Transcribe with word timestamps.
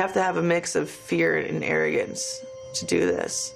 Have 0.00 0.14
to 0.14 0.22
have 0.22 0.38
a 0.38 0.42
mix 0.42 0.76
of 0.76 0.88
fear 0.88 1.36
and 1.36 1.62
arrogance 1.62 2.42
to 2.72 2.86
do 2.86 3.00
this. 3.00 3.54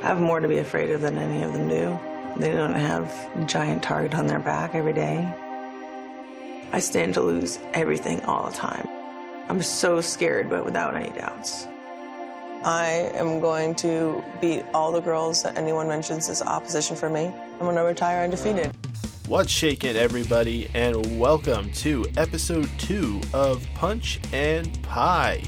I 0.00 0.06
have 0.06 0.20
more 0.20 0.38
to 0.38 0.46
be 0.46 0.58
afraid 0.58 0.90
of 0.92 1.00
than 1.00 1.18
any 1.18 1.42
of 1.42 1.52
them 1.52 1.68
do. 1.68 1.98
They 2.36 2.52
don't 2.52 2.72
have 2.72 3.12
a 3.34 3.44
giant 3.44 3.82
target 3.82 4.14
on 4.14 4.28
their 4.28 4.38
back 4.38 4.76
every 4.76 4.92
day. 4.92 5.28
I 6.72 6.78
stand 6.78 7.14
to 7.14 7.20
lose 7.20 7.58
everything 7.72 8.20
all 8.26 8.48
the 8.48 8.56
time. 8.56 8.86
I'm 9.48 9.60
so 9.60 10.00
scared, 10.00 10.48
but 10.48 10.64
without 10.64 10.94
any 10.94 11.10
doubts. 11.10 11.66
I 12.62 13.10
am 13.14 13.40
going 13.40 13.74
to 13.76 14.22
beat 14.40 14.64
all 14.72 14.92
the 14.92 15.00
girls 15.00 15.42
that 15.42 15.58
anyone 15.58 15.88
mentions 15.88 16.28
as 16.28 16.42
opposition 16.42 16.94
for 16.94 17.10
me. 17.10 17.26
I'm 17.54 17.58
going 17.58 17.74
to 17.74 17.82
retire 17.82 18.22
undefeated. 18.22 18.70
What's 19.26 19.50
shaking, 19.50 19.96
everybody, 19.96 20.68
and 20.74 21.18
welcome 21.18 21.72
to 21.72 22.04
episode 22.18 22.68
two 22.76 23.22
of 23.32 23.66
Punch 23.74 24.20
and 24.34 24.82
Pie. 24.82 25.42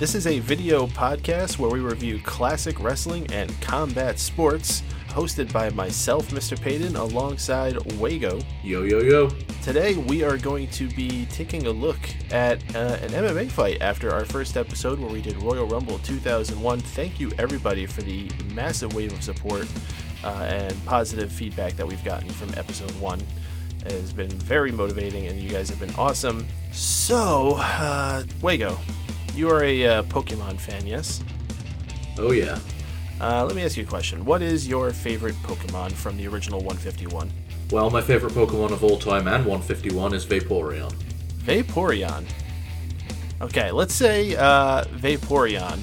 This 0.00 0.16
is 0.16 0.26
a 0.26 0.40
video 0.40 0.88
podcast 0.88 1.56
where 1.56 1.70
we 1.70 1.78
review 1.78 2.20
classic 2.24 2.80
wrestling 2.80 3.32
and 3.32 3.48
combat 3.60 4.18
sports, 4.18 4.82
hosted 5.06 5.52
by 5.52 5.70
myself, 5.70 6.30
Mr. 6.30 6.60
Payton, 6.60 6.96
alongside 6.96 7.76
Wago. 8.00 8.40
Yo, 8.64 8.82
yo, 8.82 8.98
yo. 8.98 9.30
Today, 9.62 9.94
we 9.94 10.24
are 10.24 10.36
going 10.36 10.66
to 10.70 10.88
be 10.88 11.24
taking 11.26 11.68
a 11.68 11.70
look 11.70 12.00
at 12.32 12.58
uh, 12.74 12.98
an 13.00 13.10
MMA 13.10 13.48
fight 13.48 13.80
after 13.80 14.10
our 14.10 14.24
first 14.24 14.56
episode 14.56 14.98
where 14.98 15.10
we 15.10 15.22
did 15.22 15.36
Royal 15.36 15.66
Rumble 15.66 16.00
2001. 16.00 16.80
Thank 16.80 17.20
you, 17.20 17.30
everybody, 17.38 17.86
for 17.86 18.02
the 18.02 18.28
massive 18.54 18.92
wave 18.92 19.12
of 19.12 19.22
support 19.22 19.68
uh, 20.24 20.46
and 20.48 20.84
positive 20.84 21.30
feedback 21.30 21.74
that 21.76 21.86
we've 21.86 22.04
gotten 22.04 22.28
from 22.30 22.52
episode 22.56 22.90
one. 23.00 23.20
It 23.84 23.92
has 23.92 24.12
been 24.12 24.30
very 24.30 24.72
motivating, 24.72 25.26
and 25.26 25.40
you 25.40 25.48
guys 25.48 25.70
have 25.70 25.80
been 25.80 25.94
awesome. 25.96 26.46
So, 26.72 27.54
uh, 27.56 28.24
Wago, 28.42 28.78
you 29.34 29.48
are 29.48 29.64
a 29.64 29.86
uh, 29.86 30.02
Pokemon 30.04 30.60
fan, 30.60 30.86
yes? 30.86 31.22
Oh, 32.18 32.32
yeah. 32.32 32.58
Uh, 33.20 33.44
let 33.44 33.54
me 33.54 33.62
ask 33.62 33.76
you 33.76 33.84
a 33.84 33.86
question. 33.86 34.24
What 34.24 34.42
is 34.42 34.68
your 34.68 34.90
favorite 34.90 35.34
Pokemon 35.42 35.92
from 35.92 36.16
the 36.16 36.26
original 36.26 36.58
151? 36.60 37.30
Well, 37.70 37.88
my 37.88 38.02
favorite 38.02 38.32
Pokemon 38.32 38.72
of 38.72 38.82
all 38.82 38.98
time 38.98 39.28
and 39.28 39.46
151 39.46 40.14
is 40.14 40.26
Vaporeon. 40.26 40.92
Vaporeon. 41.44 42.26
Okay, 43.40 43.70
let's 43.70 43.94
say 43.94 44.36
uh, 44.36 44.84
Vaporeon 44.84 45.80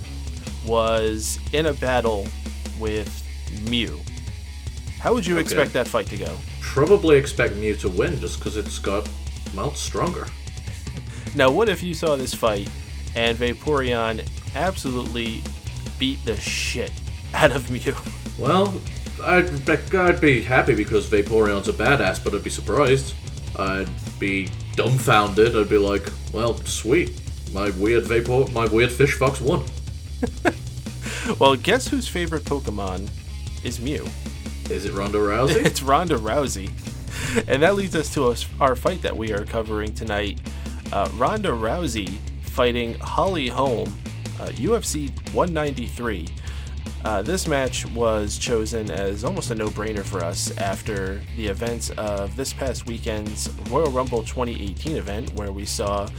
was 0.65 1.39
in 1.53 1.67
a 1.67 1.73
battle 1.73 2.27
with 2.79 3.23
Mew. 3.69 3.99
How 4.99 5.13
would 5.13 5.25
you 5.25 5.35
Okay. 5.35 5.41
expect 5.41 5.73
that 5.73 5.87
fight 5.87 6.07
to 6.07 6.17
go? 6.17 6.37
Probably 6.61 7.17
expect 7.17 7.55
Mew 7.55 7.75
to 7.77 7.89
win 7.89 8.19
just 8.19 8.39
because 8.39 8.57
it's 8.57 8.79
got, 8.79 9.07
well, 9.55 9.73
stronger. 9.75 10.27
Now, 11.35 11.51
what 11.51 11.69
if 11.69 11.83
you 11.83 11.93
saw 11.93 12.15
this 12.15 12.33
fight 12.33 12.67
and 13.15 13.37
Vaporeon 13.37 14.27
absolutely 14.55 15.43
beat 15.99 16.23
the 16.25 16.35
shit 16.37 16.91
out 17.33 17.51
of 17.51 17.69
Mew? 17.69 17.95
Well, 18.37 18.73
I'd, 19.23 19.65
be- 19.65 19.97
I'd 19.97 20.21
be 20.21 20.41
happy 20.41 20.75
because 20.75 21.07
Vaporeon's 21.09 21.67
a 21.67 21.73
badass, 21.73 22.23
but 22.23 22.33
I'd 22.33 22.43
be 22.43 22.49
surprised. 22.49 23.13
I'd 23.57 23.89
be 24.19 24.49
dumbfounded. 24.75 25.55
I'd 25.55 25.69
be 25.69 25.77
like, 25.77 26.07
well, 26.33 26.55
sweet. 26.65 27.19
My 27.53 27.69
weird 27.71 28.03
Vapor, 28.05 28.47
my 28.51 28.65
weird 28.67 28.91
fish 28.91 29.13
fox 29.13 29.39
won. 29.41 29.63
Well, 31.39 31.57
guess 31.57 31.89
whose 31.89 32.07
favorite 32.07 32.45
Pokemon 32.45 33.09
is 33.61 33.81
Mew? 33.81 34.07
Is 34.69 34.85
it 34.85 34.93
Ronda 34.93 35.17
Rousey? 35.17 35.65
It's 35.65 35.81
Ronda 35.81 36.15
Rousey. 36.17 36.69
And 37.47 37.63
that 37.63 37.75
leads 37.75 37.95
us 37.95 38.13
to 38.13 38.35
our 38.59 38.75
fight 38.75 39.01
that 39.01 39.15
we 39.15 39.31
are 39.31 39.45
covering 39.45 39.93
tonight. 39.93 40.39
Uh, 40.91 41.09
Ronda 41.15 41.49
Rousey 41.49 42.17
fighting 42.41 42.95
Holly 42.99 43.47
Holm, 43.47 43.87
uh, 44.39 44.47
UFC 44.47 45.09
193. 45.33 46.27
Uh, 47.05 47.21
this 47.21 47.47
match 47.47 47.85
was 47.91 48.37
chosen 48.37 48.91
as 48.91 49.23
almost 49.23 49.51
a 49.51 49.55
no 49.55 49.69
brainer 49.69 50.03
for 50.03 50.23
us 50.23 50.55
after 50.57 51.21
the 51.37 51.47
events 51.47 51.89
of 51.91 52.35
this 52.35 52.51
past 52.51 52.87
weekend's 52.87 53.49
Royal 53.69 53.89
Rumble 53.91 54.23
2018 54.23 54.97
event, 54.97 55.33
where 55.33 55.51
we 55.53 55.63
saw 55.63 56.09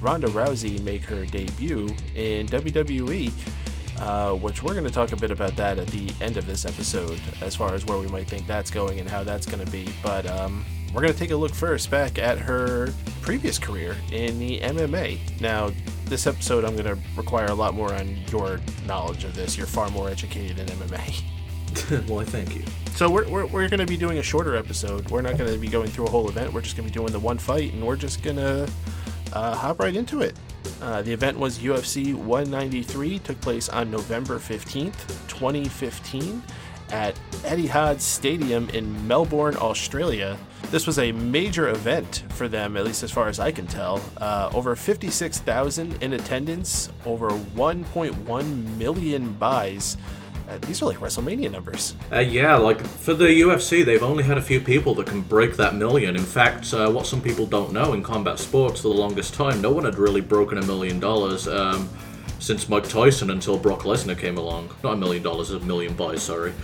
Ronda 0.00 0.28
Rousey 0.28 0.80
make 0.82 1.02
her 1.04 1.26
debut 1.26 1.94
in 2.14 2.46
WWE 2.46 3.32
uh, 4.00 4.32
which 4.32 4.62
we're 4.62 4.74
going 4.74 4.84
to 4.84 4.90
talk 4.90 5.12
a 5.12 5.16
bit 5.16 5.30
about 5.30 5.56
that 5.56 5.78
at 5.78 5.86
the 5.88 6.12
end 6.20 6.36
of 6.36 6.46
this 6.46 6.64
episode, 6.64 7.20
as 7.40 7.56
far 7.56 7.74
as 7.74 7.84
where 7.86 7.98
we 7.98 8.06
might 8.08 8.26
think 8.26 8.46
that's 8.46 8.70
going 8.70 9.00
and 9.00 9.08
how 9.08 9.24
that's 9.24 9.46
going 9.46 9.64
to 9.64 9.70
be. 9.70 9.88
But 10.02 10.26
um, 10.26 10.64
we're 10.94 11.02
going 11.02 11.12
to 11.12 11.18
take 11.18 11.30
a 11.30 11.36
look 11.36 11.54
first 11.54 11.90
back 11.90 12.18
at 12.18 12.38
her 12.38 12.92
previous 13.22 13.58
career 13.58 13.96
in 14.12 14.38
the 14.38 14.60
MMA. 14.60 15.40
Now, 15.40 15.70
this 16.06 16.26
episode, 16.26 16.64
I'm 16.64 16.76
going 16.76 16.96
to 16.96 16.98
require 17.16 17.46
a 17.46 17.54
lot 17.54 17.74
more 17.74 17.92
on 17.94 18.16
your 18.30 18.60
knowledge 18.86 19.24
of 19.24 19.34
this. 19.34 19.56
You're 19.56 19.66
far 19.66 19.90
more 19.90 20.08
educated 20.08 20.58
in 20.58 20.66
MMA. 20.66 21.22
Why, 22.06 22.24
thank 22.24 22.56
you. 22.56 22.64
So 22.92 23.10
we're, 23.10 23.28
we're, 23.28 23.46
we're 23.46 23.68
going 23.68 23.80
to 23.80 23.86
be 23.86 23.96
doing 23.96 24.18
a 24.18 24.22
shorter 24.22 24.56
episode. 24.56 25.10
We're 25.10 25.20
not 25.20 25.36
going 25.36 25.52
to 25.52 25.58
be 25.58 25.68
going 25.68 25.88
through 25.88 26.06
a 26.06 26.10
whole 26.10 26.28
event. 26.28 26.52
We're 26.52 26.62
just 26.62 26.76
going 26.76 26.88
to 26.88 26.92
be 26.92 26.98
doing 26.98 27.12
the 27.12 27.20
one 27.20 27.38
fight, 27.38 27.72
and 27.74 27.86
we're 27.86 27.96
just 27.96 28.22
going 28.22 28.36
to 28.36 28.68
uh, 29.32 29.54
hop 29.54 29.78
right 29.78 29.94
into 29.94 30.22
it. 30.22 30.36
Uh, 30.80 31.02
the 31.02 31.12
event 31.12 31.38
was 31.38 31.58
UFC 31.58 32.14
193, 32.14 33.18
took 33.18 33.40
place 33.40 33.68
on 33.68 33.90
November 33.90 34.38
15th, 34.38 35.06
2015, 35.28 36.42
at 36.90 37.14
Etihad 37.42 38.00
Stadium 38.00 38.68
in 38.70 39.06
Melbourne, 39.06 39.56
Australia. 39.56 40.38
This 40.70 40.86
was 40.86 40.98
a 40.98 41.12
major 41.12 41.68
event 41.68 42.24
for 42.30 42.48
them, 42.48 42.76
at 42.76 42.84
least 42.84 43.02
as 43.02 43.10
far 43.10 43.28
as 43.28 43.40
I 43.40 43.52
can 43.52 43.66
tell. 43.66 44.00
Uh, 44.16 44.50
over 44.54 44.74
56,000 44.76 46.02
in 46.02 46.12
attendance, 46.12 46.90
over 47.04 47.30
1.1 47.30 48.76
million 48.76 49.32
buys. 49.34 49.96
Uh, 50.48 50.56
these 50.62 50.80
are 50.80 50.86
like 50.86 50.98
WrestleMania 50.98 51.50
numbers. 51.50 51.94
Uh, 52.10 52.20
yeah, 52.20 52.56
like 52.56 52.80
for 52.80 53.12
the 53.12 53.26
UFC, 53.26 53.84
they've 53.84 54.02
only 54.02 54.24
had 54.24 54.38
a 54.38 54.42
few 54.42 54.60
people 54.60 54.94
that 54.94 55.06
can 55.06 55.20
break 55.20 55.56
that 55.56 55.74
million. 55.74 56.16
In 56.16 56.24
fact, 56.24 56.72
uh, 56.72 56.90
what 56.90 57.06
some 57.06 57.20
people 57.20 57.44
don't 57.44 57.72
know 57.72 57.92
in 57.92 58.02
combat 58.02 58.38
sports, 58.38 58.80
for 58.80 58.88
the 58.88 58.94
longest 58.94 59.34
time, 59.34 59.60
no 59.60 59.70
one 59.70 59.84
had 59.84 59.98
really 59.98 60.22
broken 60.22 60.56
a 60.56 60.62
million 60.62 60.98
dollars 60.98 61.46
um, 61.46 61.88
since 62.38 62.68
Mike 62.68 62.88
Tyson 62.88 63.30
until 63.30 63.58
Brock 63.58 63.80
Lesnar 63.80 64.18
came 64.18 64.38
along. 64.38 64.70
Not 64.82 64.94
a 64.94 64.96
million 64.96 65.22
dollars, 65.22 65.50
a 65.50 65.60
million 65.60 65.94
buys, 65.94 66.22
sorry. 66.22 66.54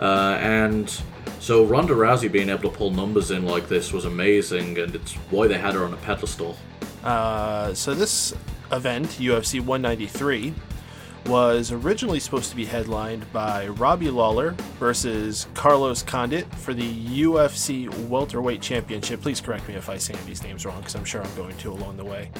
Uh, 0.00 0.38
and 0.40 1.02
so 1.38 1.64
Ronda 1.64 1.94
Rousey 1.94 2.32
being 2.32 2.48
able 2.48 2.70
to 2.70 2.76
pull 2.76 2.90
numbers 2.90 3.30
in 3.30 3.44
like 3.44 3.68
this 3.68 3.92
was 3.92 4.06
amazing, 4.06 4.78
and 4.78 4.94
it's 4.94 5.12
why 5.30 5.46
they 5.46 5.58
had 5.58 5.74
her 5.74 5.84
on 5.84 5.92
a 5.92 5.98
pedestal. 5.98 6.56
Uh, 7.04 7.74
so 7.74 7.94
this 7.94 8.34
event, 8.72 9.08
UFC 9.08 9.60
193, 9.60 10.54
was 11.28 11.72
originally 11.72 12.20
supposed 12.20 12.50
to 12.50 12.56
be 12.56 12.64
headlined 12.64 13.30
by 13.32 13.68
Robbie 13.68 14.10
Lawler 14.10 14.52
versus 14.78 15.46
Carlos 15.54 16.02
Condit 16.02 16.52
for 16.54 16.74
the 16.74 17.22
UFC 17.22 17.88
Welterweight 18.08 18.62
Championship. 18.62 19.20
Please 19.20 19.40
correct 19.40 19.68
me 19.68 19.74
if 19.74 19.88
I 19.88 19.96
say 19.96 20.14
these 20.26 20.42
names 20.42 20.64
wrong, 20.64 20.78
because 20.78 20.94
I'm 20.94 21.04
sure 21.04 21.22
I'm 21.22 21.34
going 21.34 21.56
to 21.56 21.72
along 21.72 21.96
the 21.96 22.04
way. 22.04 22.30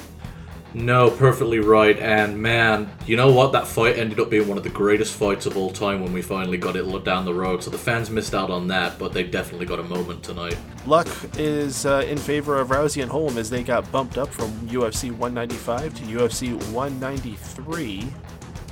No, 0.77 1.11
perfectly 1.11 1.59
right. 1.59 1.99
And 1.99 2.39
man, 2.41 2.91
you 3.07 3.17
know 3.17 3.33
what? 3.33 3.53
That 3.53 3.67
fight 3.67 3.97
ended 3.97 4.21
up 4.21 4.29
being 4.29 4.47
one 4.47 4.59
of 4.59 4.65
the 4.65 4.69
greatest 4.71 5.17
fights 5.17 5.47
of 5.47 5.57
all 5.57 5.71
time 5.71 6.03
when 6.03 6.13
we 6.13 6.21
finally 6.21 6.59
got 6.59 6.77
it 6.77 7.05
down 7.05 7.25
the 7.25 7.33
road. 7.33 7.63
So 7.63 7.71
the 7.71 7.79
fans 7.79 8.11
missed 8.11 8.35
out 8.35 8.51
on 8.51 8.69
that, 8.69 8.99
but 8.99 9.15
they 9.15 9.23
definitely 9.23 9.65
got 9.65 9.79
a 9.79 9.85
moment 9.85 10.23
tonight. 10.23 10.59
Luck 10.85 11.09
is 11.39 11.87
uh, 11.87 12.05
in 12.07 12.19
favor 12.19 12.59
of 12.59 12.69
Rousey 12.69 13.01
and 13.01 13.11
Holm 13.11 13.39
as 13.39 13.49
they 13.49 13.63
got 13.63 13.91
bumped 13.91 14.19
up 14.19 14.29
from 14.29 14.51
UFC 14.69 15.11
195 15.11 15.95
to 15.95 16.03
UFC 16.03 16.53
193. 16.73 18.13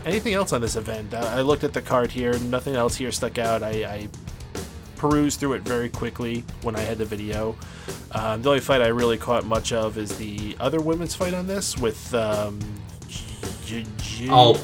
Anything 0.05 0.35
else 0.35 0.53
on 0.53 0.61
this 0.61 0.77
event? 0.77 1.15
Uh, 1.15 1.19
I 1.33 1.41
looked 1.41 1.65
at 1.65 1.73
the 1.73 1.81
card 1.83 2.11
here. 2.11 2.39
Nothing 2.41 2.75
else 2.77 2.95
here 2.97 3.11
stuck 3.11 3.39
out. 3.39 3.62
I, 3.62 3.71
I 3.85 4.09
perused 4.97 5.41
through 5.41 5.55
it 5.55 5.62
very 5.62 5.89
quickly 5.89 6.45
when 6.62 6.77
I 6.77 6.81
had 6.81 6.99
the 6.99 7.05
video. 7.05 7.56
Um, 8.12 8.43
the 8.43 8.51
only 8.51 8.61
fight 8.61 8.83
I 8.83 8.89
really 8.89 9.17
caught 9.17 9.45
much 9.45 9.73
of 9.73 9.97
is 9.99 10.17
the 10.19 10.56
other 10.61 10.81
women's 10.81 11.15
fight 11.15 11.35
on 11.35 11.47
this 11.47 11.77
with. 11.79 12.15
Um, 12.15 12.59
J- 13.67 13.87
J- 13.99 14.29
Oh, 14.31 14.61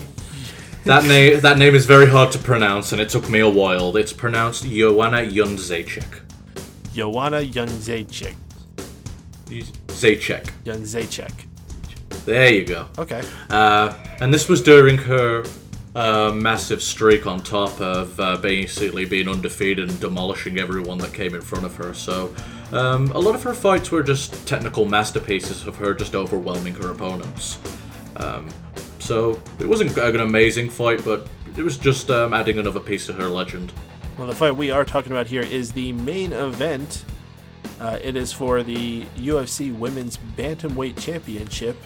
that 0.84 1.04
name 1.04 1.40
that 1.40 1.56
name 1.58 1.74
is 1.74 1.86
very 1.86 2.06
hard 2.06 2.32
to 2.32 2.38
pronounce, 2.38 2.92
and 2.92 3.00
it 3.00 3.08
took 3.08 3.28
me 3.30 3.40
a 3.40 3.48
while. 3.48 3.96
It's 3.96 4.12
pronounced 4.12 4.64
Joanna 4.64 5.22
Jędrzejczyk. 5.26 6.20
Joanna 6.92 7.38
Jędrzejczyk. 7.42 8.34
Zaychek. 9.88 10.52
Jędrzejczyk. 10.64 11.32
There 12.24 12.52
you 12.52 12.64
go. 12.64 12.86
Okay. 12.98 13.22
Uh, 13.48 13.94
and 14.20 14.32
this 14.32 14.48
was 14.48 14.62
during 14.62 14.98
her 14.98 15.44
uh, 15.94 16.30
massive 16.32 16.82
streak 16.82 17.26
on 17.26 17.40
top 17.40 17.80
of 17.80 18.18
uh, 18.20 18.36
basically 18.36 19.04
being 19.04 19.28
undefeated 19.28 19.88
and 19.88 20.00
demolishing 20.00 20.58
everyone 20.58 20.98
that 20.98 21.12
came 21.12 21.34
in 21.34 21.40
front 21.40 21.64
of 21.64 21.74
her. 21.76 21.94
So 21.94 22.34
um, 22.72 23.10
a 23.12 23.18
lot 23.18 23.34
of 23.34 23.42
her 23.42 23.54
fights 23.54 23.90
were 23.90 24.02
just 24.02 24.46
technical 24.46 24.84
masterpieces 24.84 25.66
of 25.66 25.76
her 25.76 25.94
just 25.94 26.14
overwhelming 26.14 26.74
her 26.74 26.90
opponents. 26.92 27.58
Um, 28.16 28.48
so 28.98 29.40
it 29.58 29.66
wasn't 29.66 29.96
an 29.96 30.20
amazing 30.20 30.70
fight, 30.70 31.04
but 31.04 31.26
it 31.56 31.62
was 31.62 31.76
just 31.76 32.10
um, 32.10 32.32
adding 32.32 32.58
another 32.58 32.80
piece 32.80 33.06
to 33.06 33.12
her 33.14 33.28
legend. 33.28 33.72
Well, 34.16 34.28
the 34.28 34.34
fight 34.34 34.54
we 34.54 34.70
are 34.70 34.84
talking 34.84 35.12
about 35.12 35.26
here 35.26 35.42
is 35.42 35.72
the 35.72 35.92
main 35.92 36.32
event. 36.32 37.04
Uh, 37.80 37.98
it 38.02 38.14
is 38.14 38.32
for 38.32 38.62
the 38.62 39.02
UFC 39.16 39.76
Women's 39.76 40.18
Bantamweight 40.36 41.00
Championship 41.00 41.76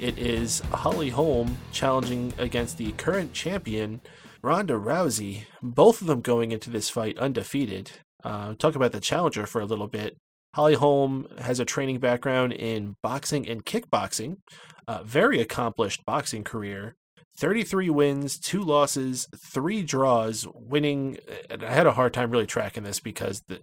It 0.00 0.18
is 0.18 0.60
Holly 0.72 1.10
Holm 1.10 1.58
challenging 1.72 2.32
against 2.38 2.78
the 2.78 2.92
current 2.92 3.32
champion, 3.32 4.00
Ronda 4.42 4.74
Rousey. 4.74 5.44
Both 5.62 6.00
of 6.00 6.06
them 6.06 6.20
going 6.20 6.52
into 6.52 6.70
this 6.70 6.90
fight 6.90 7.18
undefeated. 7.18 7.92
Uh, 8.24 8.54
talk 8.54 8.74
about 8.74 8.92
the 8.92 9.00
challenger 9.00 9.46
for 9.46 9.60
a 9.60 9.64
little 9.66 9.88
bit. 9.88 10.16
Holly 10.54 10.74
Holm 10.74 11.26
has 11.38 11.60
a 11.60 11.64
training 11.64 11.98
background 11.98 12.52
in 12.52 12.96
boxing 13.02 13.48
and 13.48 13.64
kickboxing, 13.64 14.38
a 14.86 15.02
very 15.02 15.40
accomplished 15.40 16.04
boxing 16.04 16.44
career. 16.44 16.94
33 17.38 17.88
wins, 17.88 18.38
two 18.38 18.60
losses, 18.62 19.26
three 19.36 19.82
draws, 19.82 20.46
winning. 20.54 21.16
I 21.50 21.72
had 21.72 21.86
a 21.86 21.92
hard 21.92 22.12
time 22.12 22.30
really 22.30 22.46
tracking 22.46 22.84
this 22.84 23.00
because 23.00 23.42
the, 23.48 23.60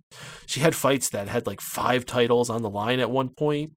she 0.48 0.60
had 0.60 0.74
fights 0.74 1.10
that 1.10 1.28
had 1.28 1.46
like 1.46 1.62
five 1.62 2.06
titles 2.06 2.50
on 2.50 2.64
the 2.64 2.70
line 2.70 3.00
at 3.00 3.12
one 3.12 3.30
point. 3.30 3.74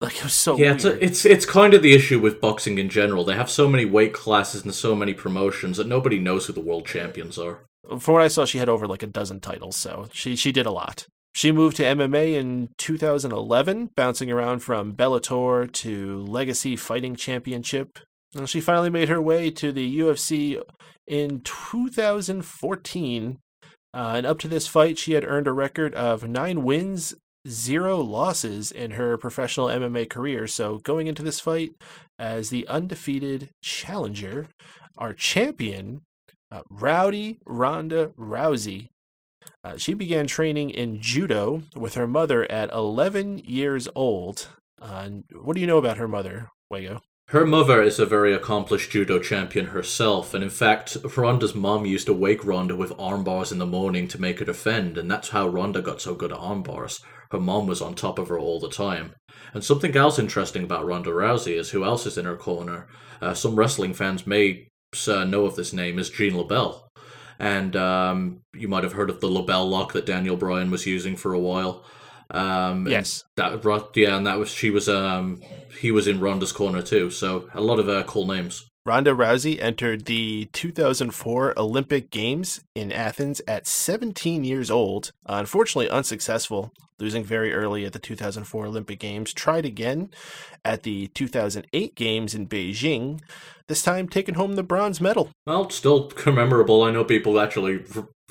Like 0.00 0.16
it 0.18 0.24
was 0.24 0.34
so 0.34 0.56
Yeah, 0.56 0.74
it's, 0.74 0.84
a, 0.84 1.04
it's 1.04 1.24
it's 1.24 1.44
kind 1.44 1.74
of 1.74 1.82
the 1.82 1.92
issue 1.92 2.20
with 2.20 2.40
boxing 2.40 2.78
in 2.78 2.88
general. 2.88 3.24
They 3.24 3.34
have 3.34 3.50
so 3.50 3.68
many 3.68 3.84
weight 3.84 4.12
classes 4.12 4.62
and 4.62 4.72
so 4.72 4.94
many 4.94 5.12
promotions 5.12 5.76
that 5.76 5.88
nobody 5.88 6.20
knows 6.20 6.46
who 6.46 6.52
the 6.52 6.60
world 6.60 6.86
champions 6.86 7.36
are. 7.36 7.64
From 7.98 8.14
what 8.14 8.22
I 8.22 8.28
saw, 8.28 8.44
she 8.44 8.58
had 8.58 8.68
over 8.68 8.86
like 8.86 9.02
a 9.02 9.08
dozen 9.08 9.40
titles, 9.40 9.76
so 9.76 10.08
she 10.12 10.36
she 10.36 10.52
did 10.52 10.66
a 10.66 10.70
lot. 10.70 11.06
She 11.34 11.52
moved 11.52 11.76
to 11.76 11.84
MMA 11.84 12.34
in 12.34 12.70
2011, 12.78 13.90
bouncing 13.94 14.30
around 14.30 14.60
from 14.60 14.94
Bellator 14.94 15.70
to 15.70 16.18
Legacy 16.24 16.74
Fighting 16.74 17.14
Championship. 17.14 17.98
And 18.34 18.48
she 18.48 18.60
finally 18.60 18.90
made 18.90 19.08
her 19.08 19.22
way 19.22 19.50
to 19.52 19.70
the 19.70 19.98
UFC 20.00 20.60
in 21.06 21.40
2014. 21.42 23.38
Uh, 23.94 24.12
and 24.16 24.26
up 24.26 24.38
to 24.40 24.48
this 24.48 24.66
fight, 24.66 24.98
she 24.98 25.12
had 25.12 25.24
earned 25.24 25.46
a 25.46 25.52
record 25.52 25.94
of 25.94 26.28
nine 26.28 26.64
wins, 26.64 27.14
zero 27.46 28.00
losses 28.00 28.70
in 28.70 28.92
her 28.92 29.16
professional 29.16 29.68
MMA 29.68 30.08
career. 30.08 30.46
So 30.46 30.78
going 30.78 31.06
into 31.06 31.22
this 31.22 31.40
fight 31.40 31.72
as 32.18 32.50
the 32.50 32.66
undefeated 32.68 33.50
challenger, 33.62 34.48
our 34.96 35.12
champion, 35.12 36.02
uh, 36.50 36.62
Rowdy 36.70 37.38
Ronda 37.46 38.08
Rousey. 38.18 38.88
Uh, 39.64 39.76
she 39.76 39.94
began 39.94 40.26
training 40.26 40.70
in 40.70 41.00
judo 41.00 41.62
with 41.76 41.94
her 41.94 42.06
mother 42.06 42.50
at 42.50 42.72
11 42.72 43.38
years 43.38 43.88
old. 43.94 44.48
Uh, 44.80 45.08
what 45.32 45.54
do 45.54 45.60
you 45.60 45.66
know 45.66 45.78
about 45.78 45.98
her 45.98 46.08
mother, 46.08 46.50
Wago? 46.70 47.00
Her 47.28 47.44
mother 47.44 47.82
is 47.82 47.98
a 47.98 48.06
very 48.06 48.32
accomplished 48.32 48.90
judo 48.90 49.18
champion 49.18 49.66
herself, 49.66 50.32
and 50.32 50.42
in 50.42 50.48
fact, 50.48 50.96
Ronda's 51.14 51.54
mom 51.54 51.84
used 51.84 52.06
to 52.06 52.14
wake 52.14 52.42
Ronda 52.42 52.74
with 52.74 52.98
arm 52.98 53.22
bars 53.22 53.52
in 53.52 53.58
the 53.58 53.66
morning 53.66 54.08
to 54.08 54.18
make 54.18 54.38
her 54.38 54.46
defend, 54.46 54.96
and 54.96 55.10
that's 55.10 55.28
how 55.28 55.46
Ronda 55.46 55.82
got 55.82 56.00
so 56.00 56.14
good 56.14 56.32
at 56.32 56.38
arm 56.38 56.62
bars. 56.62 57.00
Her 57.30 57.38
mom 57.38 57.66
was 57.66 57.82
on 57.82 57.94
top 57.94 58.18
of 58.18 58.28
her 58.28 58.38
all 58.38 58.58
the 58.58 58.70
time. 58.70 59.12
And 59.52 59.62
something 59.62 59.94
else 59.94 60.18
interesting 60.18 60.64
about 60.64 60.86
Ronda 60.86 61.10
Rousey 61.10 61.58
is 61.58 61.68
who 61.68 61.84
else 61.84 62.06
is 62.06 62.16
in 62.16 62.24
her 62.24 62.34
corner. 62.34 62.88
Uh, 63.20 63.34
some 63.34 63.56
wrestling 63.56 63.92
fans 63.92 64.26
may 64.26 64.68
uh, 65.06 65.24
know 65.24 65.44
of 65.44 65.54
this 65.54 65.74
name 65.74 65.98
is 65.98 66.08
Gene 66.08 66.32
LeBell. 66.32 66.80
And 67.38 67.76
um, 67.76 68.40
you 68.54 68.68
might 68.68 68.84
have 68.84 68.94
heard 68.94 69.10
of 69.10 69.20
the 69.20 69.28
LeBell 69.28 69.68
lock 69.68 69.92
that 69.92 70.06
Daniel 70.06 70.38
Bryan 70.38 70.70
was 70.70 70.86
using 70.86 71.14
for 71.14 71.34
a 71.34 71.38
while. 71.38 71.84
Um, 72.30 72.86
Yes. 72.86 73.24
that 73.36 73.64
Ro- 73.64 73.88
yeah, 73.94 74.16
and 74.16 74.26
that 74.26 74.38
was 74.38 74.50
she 74.50 74.70
was 74.70 74.88
um 74.88 75.40
he 75.80 75.90
was 75.90 76.06
in 76.06 76.20
Ronda's 76.20 76.52
corner 76.52 76.82
too. 76.82 77.10
So 77.10 77.48
a 77.54 77.60
lot 77.60 77.78
of 77.78 77.88
uh, 77.88 78.02
cool 78.04 78.26
names. 78.26 78.64
Ronda 78.86 79.12
Rousey 79.12 79.60
entered 79.60 80.06
the 80.06 80.48
2004 80.54 81.58
Olympic 81.58 82.10
Games 82.10 82.62
in 82.74 82.90
Athens 82.90 83.42
at 83.46 83.66
17 83.66 84.44
years 84.44 84.70
old. 84.70 85.10
Uh, 85.26 85.34
unfortunately, 85.40 85.90
unsuccessful, 85.90 86.72
losing 86.98 87.22
very 87.22 87.52
early 87.52 87.84
at 87.84 87.92
the 87.92 87.98
2004 87.98 88.64
Olympic 88.64 88.98
Games. 88.98 89.34
Tried 89.34 89.66
again 89.66 90.10
at 90.64 90.84
the 90.84 91.08
2008 91.08 91.94
Games 91.96 92.34
in 92.34 92.46
Beijing, 92.48 93.20
this 93.66 93.82
time 93.82 94.08
taking 94.08 94.36
home 94.36 94.54
the 94.54 94.62
bronze 94.62 95.02
medal. 95.02 95.32
Well, 95.46 95.64
it's 95.64 95.74
still 95.74 96.08
commemorable. 96.08 96.82
I 96.82 96.90
know 96.90 97.04
people 97.04 97.38
actually 97.38 97.84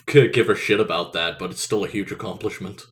could 0.07 0.33
give 0.33 0.49
a 0.49 0.55
shit 0.55 0.79
about 0.79 1.13
that, 1.13 1.37
but 1.37 1.51
it's 1.51 1.61
still 1.61 1.83
a 1.85 1.87
huge 1.87 2.11
accomplishment. 2.11 2.85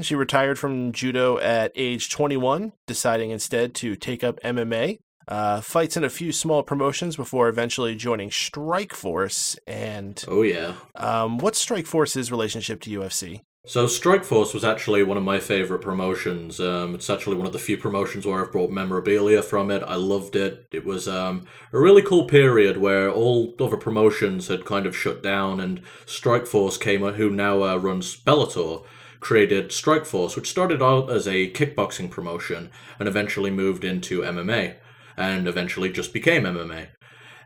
She 0.00 0.14
retired 0.14 0.58
from 0.58 0.92
judo 0.92 1.38
at 1.38 1.72
age 1.74 2.10
21, 2.10 2.72
deciding 2.86 3.30
instead 3.30 3.74
to 3.76 3.94
take 3.96 4.24
up 4.24 4.40
MMA. 4.40 4.98
Uh, 5.28 5.60
fights 5.60 5.96
in 5.96 6.02
a 6.02 6.10
few 6.10 6.32
small 6.32 6.62
promotions 6.62 7.14
before 7.14 7.48
eventually 7.48 7.94
joining 7.94 8.30
Strikeforce. 8.30 9.56
And 9.66 10.22
Oh 10.28 10.42
yeah. 10.42 10.74
um, 10.96 11.38
what's 11.38 11.64
Strikeforce's 11.64 12.30
relationship 12.30 12.80
to 12.82 12.90
UFC? 12.90 13.42
So 13.64 13.86
Strikeforce 13.86 14.52
was 14.52 14.64
actually 14.64 15.04
one 15.04 15.16
of 15.16 15.22
my 15.22 15.38
favorite 15.38 15.78
promotions. 15.82 16.58
Um, 16.58 16.96
it's 16.96 17.08
actually 17.08 17.36
one 17.36 17.46
of 17.46 17.52
the 17.52 17.60
few 17.60 17.76
promotions 17.76 18.26
where 18.26 18.44
I've 18.44 18.50
brought 18.50 18.70
memorabilia 18.72 19.40
from 19.40 19.70
it. 19.70 19.84
I 19.86 19.94
loved 19.94 20.34
it. 20.34 20.66
It 20.72 20.84
was 20.84 21.06
um, 21.06 21.46
a 21.72 21.78
really 21.78 22.02
cool 22.02 22.24
period 22.24 22.78
where 22.78 23.08
all 23.08 23.54
other 23.60 23.76
promotions 23.76 24.48
had 24.48 24.64
kind 24.64 24.84
of 24.84 24.96
shut 24.96 25.22
down, 25.22 25.60
and 25.60 25.80
Strikeforce 26.06 26.80
came, 26.80 27.02
who 27.02 27.30
now 27.30 27.62
uh, 27.62 27.76
runs 27.76 28.16
Bellator, 28.20 28.84
created 29.22 29.70
Strikeforce, 29.70 30.36
which 30.36 30.50
started 30.50 30.82
out 30.82 31.10
as 31.10 31.26
a 31.26 31.50
kickboxing 31.52 32.10
promotion 32.10 32.70
and 32.98 33.08
eventually 33.08 33.50
moved 33.50 33.84
into 33.84 34.20
MMA, 34.20 34.74
and 35.16 35.48
eventually 35.48 35.90
just 35.90 36.12
became 36.12 36.42
MMA. 36.42 36.88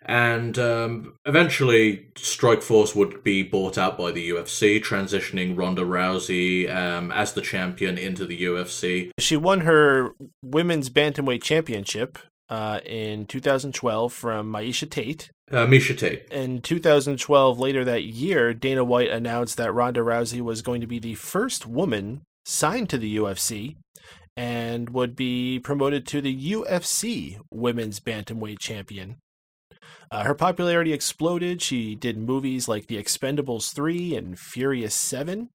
And 0.08 0.56
um, 0.58 1.14
eventually, 1.26 2.08
Strikeforce 2.14 2.94
would 2.94 3.24
be 3.24 3.42
bought 3.42 3.76
out 3.76 3.98
by 3.98 4.12
the 4.12 4.30
UFC, 4.30 4.80
transitioning 4.80 5.58
Ronda 5.58 5.82
Rousey 5.82 6.72
um, 6.74 7.10
as 7.10 7.32
the 7.32 7.40
champion 7.42 7.98
into 7.98 8.24
the 8.24 8.40
UFC. 8.42 9.10
She 9.18 9.36
won 9.36 9.62
her 9.62 10.14
women's 10.42 10.90
bantamweight 10.90 11.42
championship 11.42 12.18
uh, 12.48 12.80
in 12.84 13.26
2012 13.26 14.12
from 14.12 14.52
Maisha 14.52 14.88
Tate. 14.88 15.30
Uh, 15.50 15.66
Miesha 15.66 15.96
Tate. 15.96 16.26
In 16.30 16.60
2012, 16.60 17.58
later 17.58 17.84
that 17.84 18.04
year, 18.04 18.52
Dana 18.52 18.84
White 18.84 19.10
announced 19.10 19.56
that 19.56 19.72
Ronda 19.72 20.00
Rousey 20.00 20.40
was 20.40 20.62
going 20.62 20.80
to 20.80 20.86
be 20.86 20.98
the 20.98 21.14
first 21.14 21.66
woman 21.66 22.22
signed 22.44 22.88
to 22.90 22.98
the 22.98 23.16
UFC 23.16 23.76
and 24.36 24.90
would 24.90 25.16
be 25.16 25.58
promoted 25.58 26.06
to 26.06 26.20
the 26.20 26.52
UFC 26.52 27.38
Women's 27.50 28.00
Bantamweight 28.00 28.58
Champion. 28.58 29.16
Uh, 30.10 30.24
her 30.24 30.34
popularity 30.34 30.92
exploded. 30.92 31.62
She 31.62 31.94
did 31.94 32.18
movies 32.18 32.68
like 32.68 32.86
The 32.86 33.02
Expendables 33.02 33.74
3 33.74 34.14
and 34.14 34.38
Furious 34.38 34.94
7. 34.94 35.48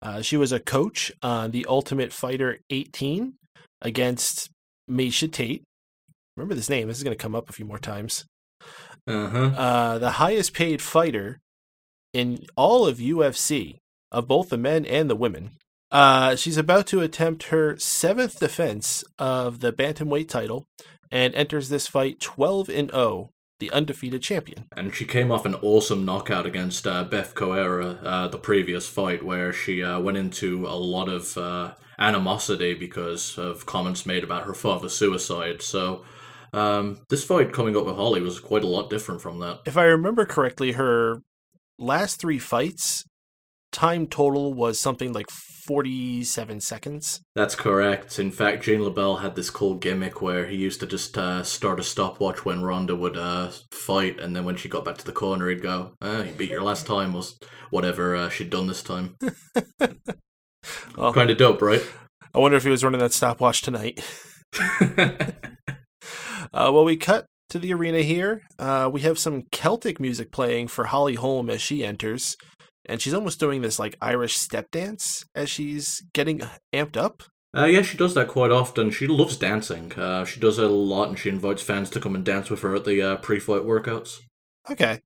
Uh, 0.00 0.20
she 0.20 0.36
was 0.36 0.52
a 0.52 0.60
coach 0.60 1.12
on 1.22 1.50
The 1.52 1.66
Ultimate 1.68 2.12
Fighter 2.12 2.58
18 2.70 3.34
against 3.80 4.50
Miesha 4.90 5.30
Tate. 5.30 5.62
Remember 6.36 6.54
this 6.54 6.70
name, 6.70 6.88
this 6.88 6.96
is 6.96 7.04
going 7.04 7.16
to 7.16 7.22
come 7.22 7.34
up 7.34 7.48
a 7.48 7.52
few 7.52 7.64
more 7.64 7.78
times. 7.78 8.24
Uh 9.06 9.28
huh. 9.28 9.46
Uh, 9.56 9.98
the 9.98 10.12
highest 10.12 10.54
paid 10.54 10.80
fighter 10.80 11.40
in 12.12 12.44
all 12.56 12.86
of 12.86 12.98
UFC, 12.98 13.78
of 14.10 14.28
both 14.28 14.48
the 14.48 14.58
men 14.58 14.84
and 14.86 15.10
the 15.10 15.16
women. 15.16 15.52
Uh, 15.90 16.34
she's 16.36 16.56
about 16.56 16.86
to 16.86 17.00
attempt 17.00 17.44
her 17.44 17.76
seventh 17.76 18.38
defense 18.40 19.04
of 19.18 19.60
the 19.60 19.72
bantamweight 19.72 20.28
title 20.28 20.66
and 21.10 21.34
enters 21.34 21.68
this 21.68 21.86
fight 21.86 22.18
12 22.20 22.70
and 22.70 22.90
0, 22.90 23.30
the 23.60 23.70
undefeated 23.70 24.22
champion. 24.22 24.64
And 24.74 24.94
she 24.94 25.04
came 25.04 25.30
off 25.30 25.44
an 25.44 25.54
awesome 25.56 26.06
knockout 26.06 26.46
against 26.46 26.86
uh, 26.86 27.04
Bethe 27.04 27.34
Correia, 27.34 27.98
uh, 28.02 28.28
the 28.28 28.38
previous 28.38 28.88
fight, 28.88 29.22
where 29.22 29.52
she 29.52 29.82
uh, 29.82 30.00
went 30.00 30.16
into 30.16 30.66
a 30.66 30.76
lot 30.76 31.10
of 31.10 31.36
uh, 31.36 31.74
animosity 31.98 32.72
because 32.72 33.36
of 33.36 33.66
comments 33.66 34.06
made 34.06 34.24
about 34.24 34.44
her 34.44 34.54
father's 34.54 34.94
suicide. 34.94 35.60
So, 35.60 36.04
um, 36.52 37.00
this 37.08 37.24
fight 37.24 37.52
coming 37.52 37.76
up 37.76 37.86
with 37.86 37.96
Holly 37.96 38.20
was 38.20 38.40
quite 38.40 38.64
a 38.64 38.68
lot 38.68 38.90
different 38.90 39.20
from 39.20 39.38
that. 39.40 39.60
If 39.66 39.76
I 39.76 39.84
remember 39.84 40.24
correctly, 40.24 40.72
her 40.72 41.22
last 41.78 42.20
three 42.20 42.38
fights, 42.38 43.04
time 43.72 44.06
total 44.06 44.52
was 44.52 44.80
something 44.80 45.12
like 45.12 45.30
47 45.30 46.60
seconds. 46.60 47.22
That's 47.34 47.54
correct. 47.54 48.18
In 48.18 48.30
fact, 48.30 48.64
Gene 48.64 48.80
LeBell 48.80 49.20
had 49.22 49.34
this 49.34 49.50
cool 49.50 49.74
gimmick 49.74 50.20
where 50.20 50.46
he 50.46 50.56
used 50.56 50.80
to 50.80 50.86
just 50.86 51.16
uh, 51.16 51.42
start 51.42 51.80
a 51.80 51.84
stopwatch 51.84 52.44
when 52.44 52.62
Ronda 52.62 52.96
would 52.96 53.16
uh, 53.16 53.50
fight, 53.70 54.18
and 54.20 54.34
then 54.36 54.44
when 54.44 54.56
she 54.56 54.68
got 54.68 54.84
back 54.84 54.98
to 54.98 55.06
the 55.06 55.12
corner, 55.12 55.48
he'd 55.48 55.62
go, 55.62 55.92
"Ah, 56.02 56.22
you 56.22 56.32
beat 56.32 56.50
your 56.50 56.62
last 56.62 56.86
time," 56.86 57.12
was 57.12 57.38
whatever 57.70 58.14
uh, 58.14 58.28
she'd 58.28 58.50
done 58.50 58.66
this 58.66 58.82
time. 58.82 59.16
Well, 60.96 61.12
kind 61.12 61.30
of 61.30 61.38
dope, 61.38 61.62
right? 61.62 61.82
I 62.34 62.38
wonder 62.38 62.56
if 62.56 62.64
he 62.64 62.70
was 62.70 62.84
running 62.84 63.00
that 63.00 63.12
stopwatch 63.12 63.62
tonight. 63.62 64.00
Uh, 66.52 66.70
well, 66.72 66.84
we 66.84 66.96
cut 66.96 67.26
to 67.50 67.58
the 67.58 67.72
arena 67.72 68.02
here. 68.02 68.42
Uh, 68.58 68.88
we 68.92 69.02
have 69.02 69.18
some 69.18 69.42
Celtic 69.50 70.00
music 70.00 70.32
playing 70.32 70.68
for 70.68 70.84
Holly 70.84 71.14
Holm 71.14 71.50
as 71.50 71.60
she 71.60 71.84
enters, 71.84 72.36
and 72.86 73.00
she's 73.00 73.14
almost 73.14 73.38
doing 73.38 73.62
this 73.62 73.78
like 73.78 73.96
Irish 74.00 74.36
step 74.36 74.70
dance 74.70 75.24
as 75.34 75.50
she's 75.50 76.02
getting 76.14 76.40
amped 76.72 76.96
up. 76.96 77.22
Uh, 77.54 77.66
yeah, 77.66 77.82
she 77.82 77.98
does 77.98 78.14
that 78.14 78.28
quite 78.28 78.50
often. 78.50 78.90
She 78.90 79.06
loves 79.06 79.36
dancing. 79.36 79.92
Uh, 79.92 80.24
she 80.24 80.40
does 80.40 80.58
it 80.58 80.64
a 80.64 80.68
lot, 80.68 81.08
and 81.08 81.18
she 81.18 81.28
invites 81.28 81.62
fans 81.62 81.90
to 81.90 82.00
come 82.00 82.14
and 82.14 82.24
dance 82.24 82.48
with 82.48 82.60
her 82.62 82.74
at 82.74 82.86
the 82.86 83.02
uh, 83.02 83.16
pre-fight 83.16 83.62
workouts. 83.62 84.20
Okay, 84.70 85.00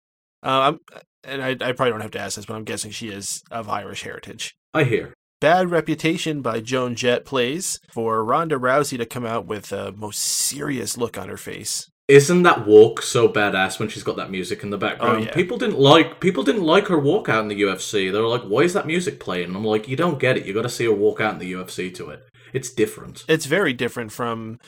uh, 0.44 0.74
I'm, 0.74 0.78
and 1.24 1.42
I, 1.42 1.50
I 1.50 1.72
probably 1.72 1.90
don't 1.90 2.02
have 2.02 2.12
to 2.12 2.20
ask 2.20 2.36
this, 2.36 2.46
but 2.46 2.54
I'm 2.54 2.64
guessing 2.64 2.92
she 2.92 3.08
is 3.08 3.42
of 3.50 3.68
Irish 3.68 4.04
heritage. 4.04 4.54
I 4.72 4.84
hear. 4.84 5.12
Bad 5.38 5.70
Reputation 5.70 6.40
by 6.40 6.60
Joan 6.60 6.94
Jett 6.94 7.26
plays 7.26 7.78
for 7.90 8.24
Ronda 8.24 8.56
Rousey 8.56 8.96
to 8.96 9.04
come 9.04 9.26
out 9.26 9.44
with 9.44 9.70
a 9.70 9.92
most 9.92 10.18
serious 10.18 10.96
look 10.96 11.18
on 11.18 11.28
her 11.28 11.36
face. 11.36 11.90
Isn't 12.08 12.44
that 12.44 12.66
walk 12.66 13.02
so 13.02 13.28
badass 13.28 13.78
when 13.78 13.90
she's 13.90 14.02
got 14.02 14.16
that 14.16 14.30
music 14.30 14.62
in 14.62 14.70
the 14.70 14.78
background? 14.78 15.16
Oh, 15.18 15.20
yeah. 15.24 15.34
People 15.34 15.58
didn't 15.58 15.78
like 15.78 16.20
people 16.20 16.42
didn't 16.42 16.62
like 16.62 16.86
her 16.86 16.98
walk 16.98 17.28
out 17.28 17.42
in 17.42 17.48
the 17.48 17.60
UFC. 17.60 18.10
They 18.10 18.18
were 18.18 18.28
like, 18.28 18.44
"Why 18.44 18.62
is 18.62 18.72
that 18.72 18.86
music 18.86 19.20
playing?" 19.20 19.48
And 19.48 19.56
I'm 19.56 19.64
like, 19.64 19.88
"You 19.88 19.96
don't 19.96 20.18
get 20.18 20.38
it. 20.38 20.46
You 20.46 20.54
got 20.54 20.62
to 20.62 20.70
see 20.70 20.86
her 20.86 20.92
walk 20.92 21.20
out 21.20 21.34
in 21.34 21.38
the 21.38 21.52
UFC 21.52 21.90
to 21.96 22.08
it. 22.08 22.20
It's 22.54 22.72
different." 22.72 23.24
It's 23.28 23.44
very 23.44 23.74
different 23.74 24.12
from 24.12 24.58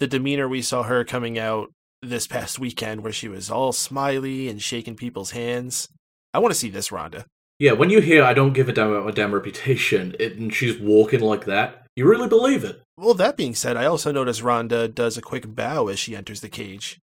the 0.00 0.08
demeanor 0.08 0.48
we 0.48 0.60
saw 0.60 0.82
her 0.82 1.04
coming 1.04 1.38
out 1.38 1.68
this 2.02 2.26
past 2.26 2.58
weekend, 2.58 3.04
where 3.04 3.12
she 3.12 3.28
was 3.28 3.48
all 3.48 3.72
smiley 3.72 4.48
and 4.48 4.60
shaking 4.60 4.96
people's 4.96 5.30
hands. 5.30 5.88
I 6.34 6.40
want 6.40 6.52
to 6.52 6.58
see 6.58 6.70
this 6.70 6.90
Ronda. 6.90 7.26
Yeah, 7.58 7.72
when 7.72 7.90
you 7.90 8.00
hear 8.00 8.22
"I 8.22 8.34
don't 8.34 8.52
give 8.52 8.68
a 8.68 8.72
damn 8.72 8.90
about 8.90 9.04
my 9.06 9.10
damn 9.10 9.34
reputation," 9.34 10.14
it, 10.18 10.36
and 10.36 10.52
she's 10.52 10.78
walking 10.78 11.20
like 11.20 11.46
that, 11.46 11.86
you 11.96 12.06
really 12.08 12.28
believe 12.28 12.64
it. 12.64 12.82
Well, 12.98 13.14
that 13.14 13.36
being 13.36 13.54
said, 13.54 13.76
I 13.76 13.86
also 13.86 14.12
notice 14.12 14.42
Ronda 14.42 14.88
does 14.88 15.16
a 15.16 15.22
quick 15.22 15.54
bow 15.54 15.88
as 15.88 15.98
she 15.98 16.16
enters 16.16 16.40
the 16.40 16.48
cage. 16.48 16.98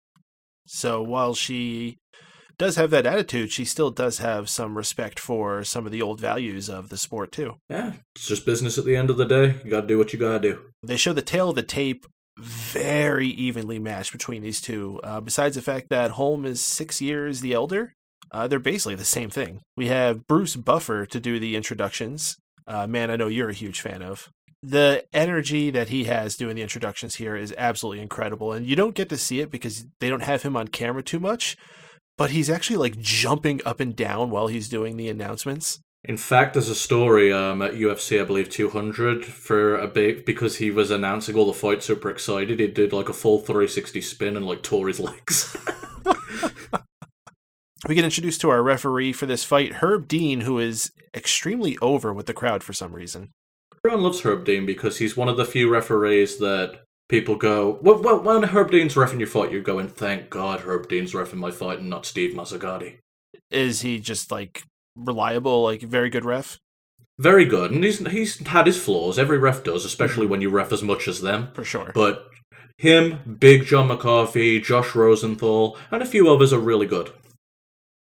So 0.66 1.02
while 1.02 1.34
she 1.34 1.98
does 2.56 2.76
have 2.76 2.90
that 2.90 3.06
attitude, 3.06 3.50
she 3.50 3.64
still 3.64 3.90
does 3.90 4.18
have 4.18 4.48
some 4.48 4.76
respect 4.76 5.18
for 5.18 5.64
some 5.64 5.86
of 5.86 5.92
the 5.92 6.02
old 6.02 6.20
values 6.20 6.68
of 6.68 6.88
the 6.88 6.96
sport, 6.96 7.32
too. 7.32 7.56
Yeah, 7.68 7.94
it's 8.14 8.28
just 8.28 8.46
business 8.46 8.78
at 8.78 8.84
the 8.84 8.96
end 8.96 9.10
of 9.10 9.16
the 9.16 9.24
day. 9.24 9.56
You 9.64 9.70
got 9.70 9.82
to 9.82 9.86
do 9.86 9.98
what 9.98 10.12
you 10.12 10.18
got 10.18 10.40
to 10.40 10.50
do. 10.52 10.60
They 10.82 10.96
show 10.96 11.12
the 11.12 11.22
tale 11.22 11.50
of 11.50 11.56
the 11.56 11.62
tape 11.62 12.06
very 12.38 13.28
evenly 13.28 13.78
matched 13.78 14.12
between 14.12 14.42
these 14.42 14.60
two. 14.60 15.00
Uh, 15.02 15.20
besides 15.20 15.56
the 15.56 15.62
fact 15.62 15.88
that 15.90 16.12
Holm 16.12 16.44
is 16.44 16.64
six 16.64 17.00
years 17.00 17.40
the 17.40 17.52
elder, 17.52 17.94
uh, 18.34 18.48
they're 18.48 18.58
basically 18.58 18.96
the 18.96 19.04
same 19.04 19.30
thing. 19.30 19.60
We 19.76 19.86
have 19.86 20.26
Bruce 20.26 20.56
Buffer 20.56 21.06
to 21.06 21.20
do 21.20 21.38
the 21.38 21.54
introductions. 21.54 22.36
Uh, 22.66 22.84
man, 22.84 23.08
I 23.08 23.14
know 23.14 23.28
you're 23.28 23.50
a 23.50 23.54
huge 23.54 23.80
fan 23.80 24.02
of. 24.02 24.28
The 24.60 25.04
energy 25.12 25.70
that 25.70 25.90
he 25.90 26.04
has 26.04 26.34
doing 26.36 26.56
the 26.56 26.62
introductions 26.62 27.14
here 27.14 27.36
is 27.36 27.54
absolutely 27.56 28.02
incredible. 28.02 28.52
And 28.52 28.66
you 28.66 28.74
don't 28.74 28.96
get 28.96 29.08
to 29.10 29.16
see 29.16 29.38
it 29.38 29.52
because 29.52 29.86
they 30.00 30.08
don't 30.08 30.24
have 30.24 30.42
him 30.42 30.56
on 30.56 30.66
camera 30.66 31.02
too 31.04 31.20
much, 31.20 31.56
but 32.18 32.30
he's 32.30 32.50
actually 32.50 32.78
like 32.78 32.98
jumping 32.98 33.60
up 33.64 33.78
and 33.78 33.94
down 33.94 34.30
while 34.30 34.48
he's 34.48 34.68
doing 34.68 34.96
the 34.96 35.08
announcements. 35.08 35.78
In 36.02 36.16
fact, 36.16 36.54
there's 36.54 36.68
a 36.68 36.74
story 36.74 37.32
um, 37.32 37.62
at 37.62 37.74
UFC, 37.74 38.20
I 38.20 38.24
believe 38.24 38.50
200, 38.50 39.24
for 39.24 39.76
a 39.76 39.86
bit 39.86 40.26
because 40.26 40.56
he 40.56 40.72
was 40.72 40.90
announcing 40.90 41.36
all 41.36 41.46
the 41.46 41.52
fights, 41.52 41.86
super 41.86 42.10
excited. 42.10 42.58
He 42.58 42.66
did 42.66 42.92
like 42.92 43.08
a 43.08 43.14
full 43.14 43.38
360 43.38 44.00
spin 44.00 44.36
and 44.36 44.44
like 44.44 44.62
tore 44.64 44.88
his 44.88 44.98
legs. 44.98 45.56
We 47.86 47.94
get 47.94 48.04
introduced 48.04 48.40
to 48.40 48.50
our 48.50 48.62
referee 48.62 49.12
for 49.12 49.26
this 49.26 49.44
fight, 49.44 49.74
Herb 49.74 50.08
Dean, 50.08 50.42
who 50.42 50.58
is 50.58 50.90
extremely 51.14 51.76
over 51.82 52.14
with 52.14 52.24
the 52.24 52.32
crowd 52.32 52.62
for 52.62 52.72
some 52.72 52.94
reason. 52.94 53.30
Everyone 53.84 54.02
loves 54.04 54.22
Herb 54.22 54.46
Dean 54.46 54.64
because 54.64 54.96
he's 54.98 55.18
one 55.18 55.28
of 55.28 55.36
the 55.36 55.44
few 55.44 55.70
referees 55.70 56.38
that 56.38 56.80
people 57.10 57.36
go, 57.36 57.78
well, 57.82 58.00
well 58.00 58.22
when 58.22 58.44
Herb 58.44 58.70
Dean's 58.70 58.94
refing 58.94 59.18
your 59.18 59.28
fight, 59.28 59.52
you're 59.52 59.60
going, 59.60 59.88
thank 59.88 60.30
God 60.30 60.60
Herb 60.60 60.88
Dean's 60.88 61.12
refing 61.12 61.34
my 61.34 61.50
fight 61.50 61.80
and 61.80 61.90
not 61.90 62.06
Steve 62.06 62.34
Mazzagatti. 62.34 62.96
Is 63.50 63.82
he 63.82 64.00
just 64.00 64.30
like 64.30 64.62
reliable, 64.96 65.62
like 65.62 65.82
very 65.82 66.08
good 66.08 66.24
ref? 66.24 66.58
Very 67.18 67.44
good, 67.44 67.70
and 67.70 67.84
he's 67.84 67.98
he's 68.08 68.44
had 68.46 68.66
his 68.66 68.82
flaws. 68.82 69.18
Every 69.18 69.38
ref 69.38 69.62
does, 69.62 69.84
especially 69.84 70.22
mm-hmm. 70.24 70.30
when 70.30 70.40
you 70.40 70.50
ref 70.50 70.72
as 70.72 70.82
much 70.82 71.06
as 71.06 71.20
them. 71.20 71.50
For 71.52 71.62
sure. 71.62 71.92
But 71.94 72.26
him, 72.78 73.36
Big 73.38 73.66
John 73.66 73.86
McCarthy, 73.88 74.60
Josh 74.60 74.94
Rosenthal, 74.96 75.76
and 75.92 76.02
a 76.02 76.06
few 76.06 76.28
others 76.28 76.52
are 76.52 76.58
really 76.58 76.86
good. 76.86 77.12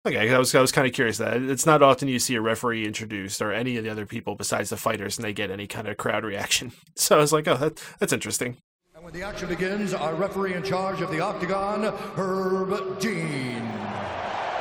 Okay, 0.05 0.29
I 0.29 0.37
was 0.37 0.53
I 0.53 0.59
was 0.59 0.73
kind 0.73 0.85
of 0.85 0.93
curious 0.93 1.17
that 1.19 1.41
it's 1.41 1.65
not 1.65 1.81
often 1.81 2.09
you 2.09 2.19
see 2.19 2.35
a 2.35 2.41
referee 2.41 2.85
introduced 2.85 3.41
or 3.41 3.53
any 3.53 3.77
of 3.77 3.85
the 3.85 3.89
other 3.89 4.05
people 4.05 4.35
besides 4.35 4.69
the 4.69 4.75
fighters 4.75 5.17
and 5.17 5.23
they 5.23 5.31
get 5.31 5.49
any 5.49 5.65
kind 5.65 5.87
of 5.87 5.95
crowd 5.95 6.25
reaction. 6.25 6.73
So 6.95 7.17
I 7.17 7.21
was 7.21 7.33
like, 7.33 7.47
oh, 7.47 7.57
that, 7.57 7.83
that's 7.99 8.13
interesting. 8.13 8.57
And 8.93 9.03
when 9.03 9.13
the 9.13 9.23
action 9.23 9.49
begins, 9.49 9.93
our 9.93 10.13
referee 10.13 10.53
in 10.53 10.61
charge 10.61 11.01
of 11.01 11.09
the 11.09 11.21
Octagon, 11.21 11.83
Herb 12.15 12.99
Dean. 12.99 13.63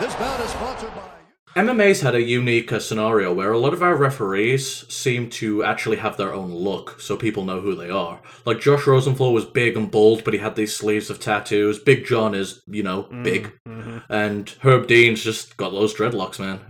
This 0.00 0.14
bout 0.14 0.40
is 0.40 0.50
sponsored 0.50 0.94
by. 0.94 1.11
MMA's 1.54 2.00
had 2.00 2.14
a 2.14 2.22
unique 2.22 2.72
uh, 2.72 2.78
scenario 2.80 3.32
where 3.32 3.52
a 3.52 3.58
lot 3.58 3.74
of 3.74 3.82
our 3.82 3.94
referees 3.94 4.86
seem 4.90 5.28
to 5.30 5.62
actually 5.62 5.98
have 5.98 6.16
their 6.16 6.32
own 6.32 6.50
look, 6.54 6.98
so 6.98 7.14
people 7.14 7.44
know 7.44 7.60
who 7.60 7.74
they 7.74 7.90
are. 7.90 8.20
Like 8.46 8.60
Josh 8.60 8.86
Rosenthal 8.86 9.34
was 9.34 9.44
big 9.44 9.76
and 9.76 9.90
bold, 9.90 10.24
but 10.24 10.32
he 10.32 10.40
had 10.40 10.56
these 10.56 10.74
sleeves 10.74 11.10
of 11.10 11.20
tattoos. 11.20 11.78
Big 11.78 12.06
John 12.06 12.34
is, 12.34 12.62
you 12.66 12.82
know, 12.82 13.02
big, 13.22 13.52
Mm-hmm. 13.68 13.98
and 14.12 14.48
Herb 14.62 14.86
Dean's 14.86 15.22
just 15.22 15.56
got 15.58 15.70
those 15.70 15.94
dreadlocks, 15.94 16.38
man. 16.40 16.60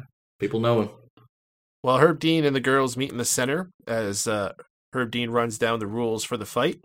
People 0.41 0.59
know 0.59 0.83
him. 0.83 0.89
Well, 1.85 1.99
Herb 1.99 2.19
Dean 2.19 2.45
and 2.45 2.55
the 2.57 2.61
girls 2.61 2.97
meet 2.97 3.13
in 3.13 3.19
the 3.19 3.25
center 3.25 3.71
as 3.87 4.27
uh, 4.27 4.53
Herb 4.93 5.11
Dean 5.13 5.31
runs 5.31 5.59
down 5.59 5.79
the 5.79 5.87
rules 5.87 6.25
for 6.25 6.37
the 6.37 6.47
fight. 6.47 6.81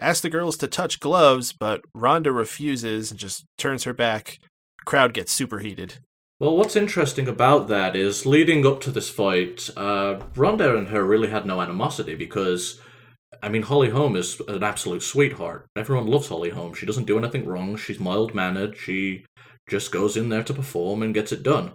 Asks 0.00 0.20
the 0.22 0.30
girls 0.30 0.56
to 0.58 0.66
touch 0.68 0.98
gloves, 1.00 1.52
but 1.52 1.82
Ronda 1.94 2.32
refuses 2.32 3.10
and 3.12 3.18
just 3.20 3.44
turns 3.58 3.84
her 3.84 3.92
back. 3.92 4.38
Crowd 4.84 5.12
gets 5.12 5.32
super 5.32 5.58
heated. 5.58 5.98
Well, 6.40 6.56
what's 6.56 6.76
interesting 6.76 7.26
about 7.26 7.66
that 7.66 7.96
is 7.96 8.24
leading 8.24 8.64
up 8.64 8.80
to 8.82 8.92
this 8.92 9.10
fight, 9.10 9.68
uh, 9.76 10.20
Ronda 10.36 10.76
and 10.76 10.86
her 10.86 11.04
really 11.04 11.30
had 11.30 11.44
no 11.44 11.60
animosity 11.60 12.14
because, 12.14 12.80
I 13.42 13.48
mean, 13.48 13.62
Holly 13.62 13.90
Holm 13.90 14.14
is 14.14 14.40
an 14.46 14.62
absolute 14.62 15.02
sweetheart. 15.02 15.66
Everyone 15.74 16.06
loves 16.06 16.28
Holly 16.28 16.50
Holm. 16.50 16.74
She 16.74 16.86
doesn't 16.86 17.08
do 17.08 17.18
anything 17.18 17.44
wrong. 17.44 17.74
She's 17.74 17.98
mild 17.98 18.36
mannered. 18.36 18.76
She 18.76 19.26
just 19.68 19.90
goes 19.90 20.16
in 20.16 20.28
there 20.28 20.44
to 20.44 20.54
perform 20.54 21.02
and 21.02 21.12
gets 21.12 21.32
it 21.32 21.42
done. 21.42 21.72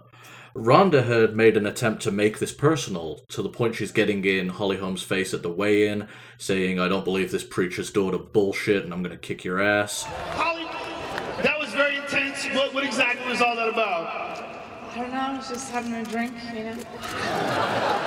Ronda 0.54 1.02
had 1.02 1.36
made 1.36 1.58
an 1.58 1.66
attempt 1.66 2.02
to 2.04 2.10
make 2.10 2.38
this 2.38 2.54
personal 2.54 3.20
to 3.28 3.42
the 3.42 3.50
point 3.50 3.74
she's 3.74 3.92
getting 3.92 4.24
in 4.24 4.48
Holly 4.48 4.78
Holm's 4.78 5.02
face 5.02 5.34
at 5.34 5.42
the 5.42 5.52
weigh 5.52 5.88
in, 5.88 6.08
saying, 6.38 6.80
I 6.80 6.88
don't 6.88 7.04
believe 7.04 7.32
this 7.32 7.44
preacher's 7.44 7.90
daughter 7.90 8.16
bullshit 8.16 8.82
and 8.82 8.94
I'm 8.94 9.02
going 9.02 9.14
to 9.14 9.18
kick 9.18 9.44
your 9.44 9.60
ass. 9.60 10.04
Holly, 10.04 10.64
that 11.42 11.60
was 11.60 11.68
very 11.74 11.96
intense. 11.96 12.46
What, 12.54 12.72
what 12.72 12.84
exactly 12.84 13.30
was 13.30 13.42
all 13.42 13.56
that 13.56 13.68
about? 13.68 13.83
I 14.94 14.98
don't 14.98 15.10
know, 15.10 15.18
I 15.18 15.36
was 15.36 15.48
just 15.48 15.72
having 15.72 15.92
a 15.92 16.04
drink, 16.04 16.32
you 16.54 16.62
know. 16.62 16.76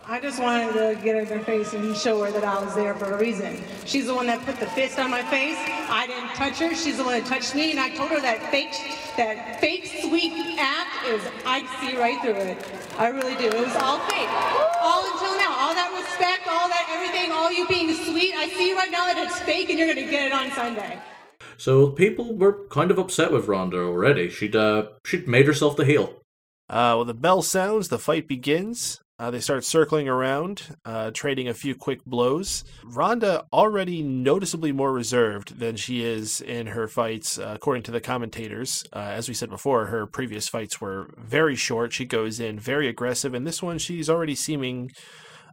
I 0.08 0.20
just 0.22 0.42
wanted 0.42 0.72
to 0.72 0.98
get 1.04 1.18
in 1.18 1.26
her 1.26 1.44
face 1.44 1.74
and 1.74 1.94
show 1.98 2.24
her 2.24 2.32
that 2.32 2.46
I 2.46 2.64
was 2.64 2.74
there 2.76 2.96
for 2.96 3.12
a 3.12 3.20
reason. 3.20 3.62
She's 3.84 4.06
the 4.06 4.16
one 4.16 4.26
that 4.28 4.40
put 4.46 4.58
the 4.58 4.68
fist 4.68 4.98
on 4.98 5.12
my 5.12 5.22
face. 5.24 5.58
I 5.90 6.08
didn't 6.08 6.30
touch 6.30 6.60
her. 6.60 6.74
She's 6.74 6.96
the 6.96 7.04
one 7.04 7.20
that 7.20 7.26
touched 7.26 7.56
me, 7.56 7.72
and 7.72 7.80
I 7.82 7.94
told 7.94 8.12
her 8.12 8.22
that 8.22 8.40
fake, 8.52 8.72
that 9.18 9.60
fake 9.60 9.86
sweet 10.00 10.32
act 10.58 11.06
is 11.08 11.22
I 11.46 11.68
see 11.82 11.98
right 11.98 12.22
through 12.22 12.40
it. 12.40 12.66
I 12.98 13.10
really 13.10 13.36
do. 13.36 13.48
It 13.52 13.68
was 13.68 13.76
all 13.76 14.00
fake, 14.08 14.32
all 14.80 15.04
until 15.12 15.36
now. 15.44 15.60
All 15.60 15.76
that 15.76 15.92
respect, 15.92 16.48
all 16.48 16.70
that 16.70 16.88
everything, 16.88 17.34
all 17.34 17.52
you 17.52 17.68
being 17.68 17.94
sweet. 17.96 18.34
I 18.34 18.48
see 18.48 18.74
right 18.74 18.92
now 18.92 19.12
that 19.12 19.18
it's 19.18 19.38
fake, 19.40 19.70
and 19.70 19.78
you're 19.78 19.94
gonna 19.94 20.10
get 20.10 20.28
it 20.28 20.32
on 20.32 20.52
Sunday. 20.52 20.98
So 21.58 21.90
people 21.90 22.38
were 22.38 22.66
kind 22.70 22.92
of 22.92 22.98
upset 22.98 23.34
with 23.34 23.50
Ronda 23.50 23.78
already. 23.78 24.30
She'd 24.30 24.56
uh, 24.56 24.88
she'd 25.04 25.28
made 25.28 25.48
herself 25.48 25.76
the 25.76 25.84
heel. 25.84 26.24
Uh, 26.70 26.94
well, 26.98 27.06
the 27.06 27.14
bell 27.14 27.42
sounds, 27.42 27.88
the 27.88 28.00
fight 28.00 28.28
begins. 28.28 29.00
Uh, 29.20 29.32
they 29.32 29.40
start 29.40 29.66
circling 29.66 30.08
around, 30.08 30.76
uh, 30.86 31.10
trading 31.12 31.48
a 31.48 31.54
few 31.54 31.74
quick 31.74 32.06
blows. 32.06 32.64
Ronda 32.84 33.46
already 33.52 34.04
noticeably 34.04 34.72
more 34.72 34.94
reserved 34.94 35.58
than 35.60 35.76
she 35.76 36.04
is 36.04 36.40
in 36.40 36.68
her 36.68 36.88
fights, 36.88 37.40
uh, 37.40 37.54
according 37.56 37.82
to 37.84 37.92
the 37.92 38.00
commentators. 38.00 38.84
Uh, 38.94 39.00
as 39.00 39.28
we 39.28 39.34
said 39.34 39.50
before, 39.50 39.88
her 39.88 40.06
previous 40.06 40.48
fights 40.48 40.80
were 40.80 41.10
very 41.18 41.56
short. 41.56 41.94
She 41.94 42.06
goes 42.06 42.40
in 42.40 42.60
very 42.60 42.88
aggressive, 42.88 43.34
and 43.34 43.48
this 43.48 43.64
one 43.64 43.80
she's 43.80 44.08
already 44.08 44.36
seeming 44.36 44.92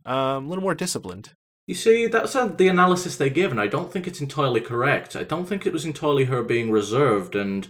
um, 0.04 0.44
a 0.44 0.48
little 0.48 0.62
more 0.62 0.74
disciplined. 0.74 1.30
You 1.66 1.74
see, 1.74 2.06
that's 2.06 2.34
the 2.34 2.68
analysis 2.68 3.16
they 3.16 3.30
give, 3.30 3.50
and 3.50 3.60
I 3.60 3.66
don't 3.68 3.90
think 3.90 4.06
it's 4.06 4.20
entirely 4.20 4.60
correct. 4.60 5.16
I 5.16 5.24
don't 5.24 5.46
think 5.46 5.64
it 5.64 5.72
was 5.72 5.86
entirely 5.86 6.24
her 6.24 6.42
being 6.42 6.70
reserved, 6.70 7.34
and 7.34 7.66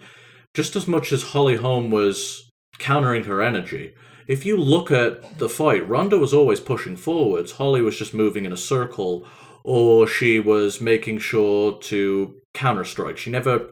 just 0.54 0.74
as 0.74 0.88
much 0.88 1.12
as 1.12 1.22
Holly 1.22 1.54
Holm 1.54 1.92
was 1.92 2.50
countering 2.78 3.24
her 3.24 3.42
energy, 3.42 3.94
if 4.26 4.46
you 4.46 4.56
look 4.56 4.90
at 4.90 5.38
the 5.38 5.48
fight, 5.48 5.88
Ronda 5.88 6.18
was 6.18 6.32
always 6.32 6.60
pushing 6.60 6.96
forwards. 6.96 7.52
Holly 7.52 7.82
was 7.82 7.98
just 7.98 8.14
moving 8.14 8.44
in 8.44 8.52
a 8.52 8.56
circle, 8.56 9.26
or 9.62 10.06
she 10.06 10.40
was 10.40 10.80
making 10.80 11.18
sure 11.18 11.78
to 11.78 12.40
counter 12.54 12.84
strike. 12.84 13.18
She 13.18 13.30
never 13.30 13.70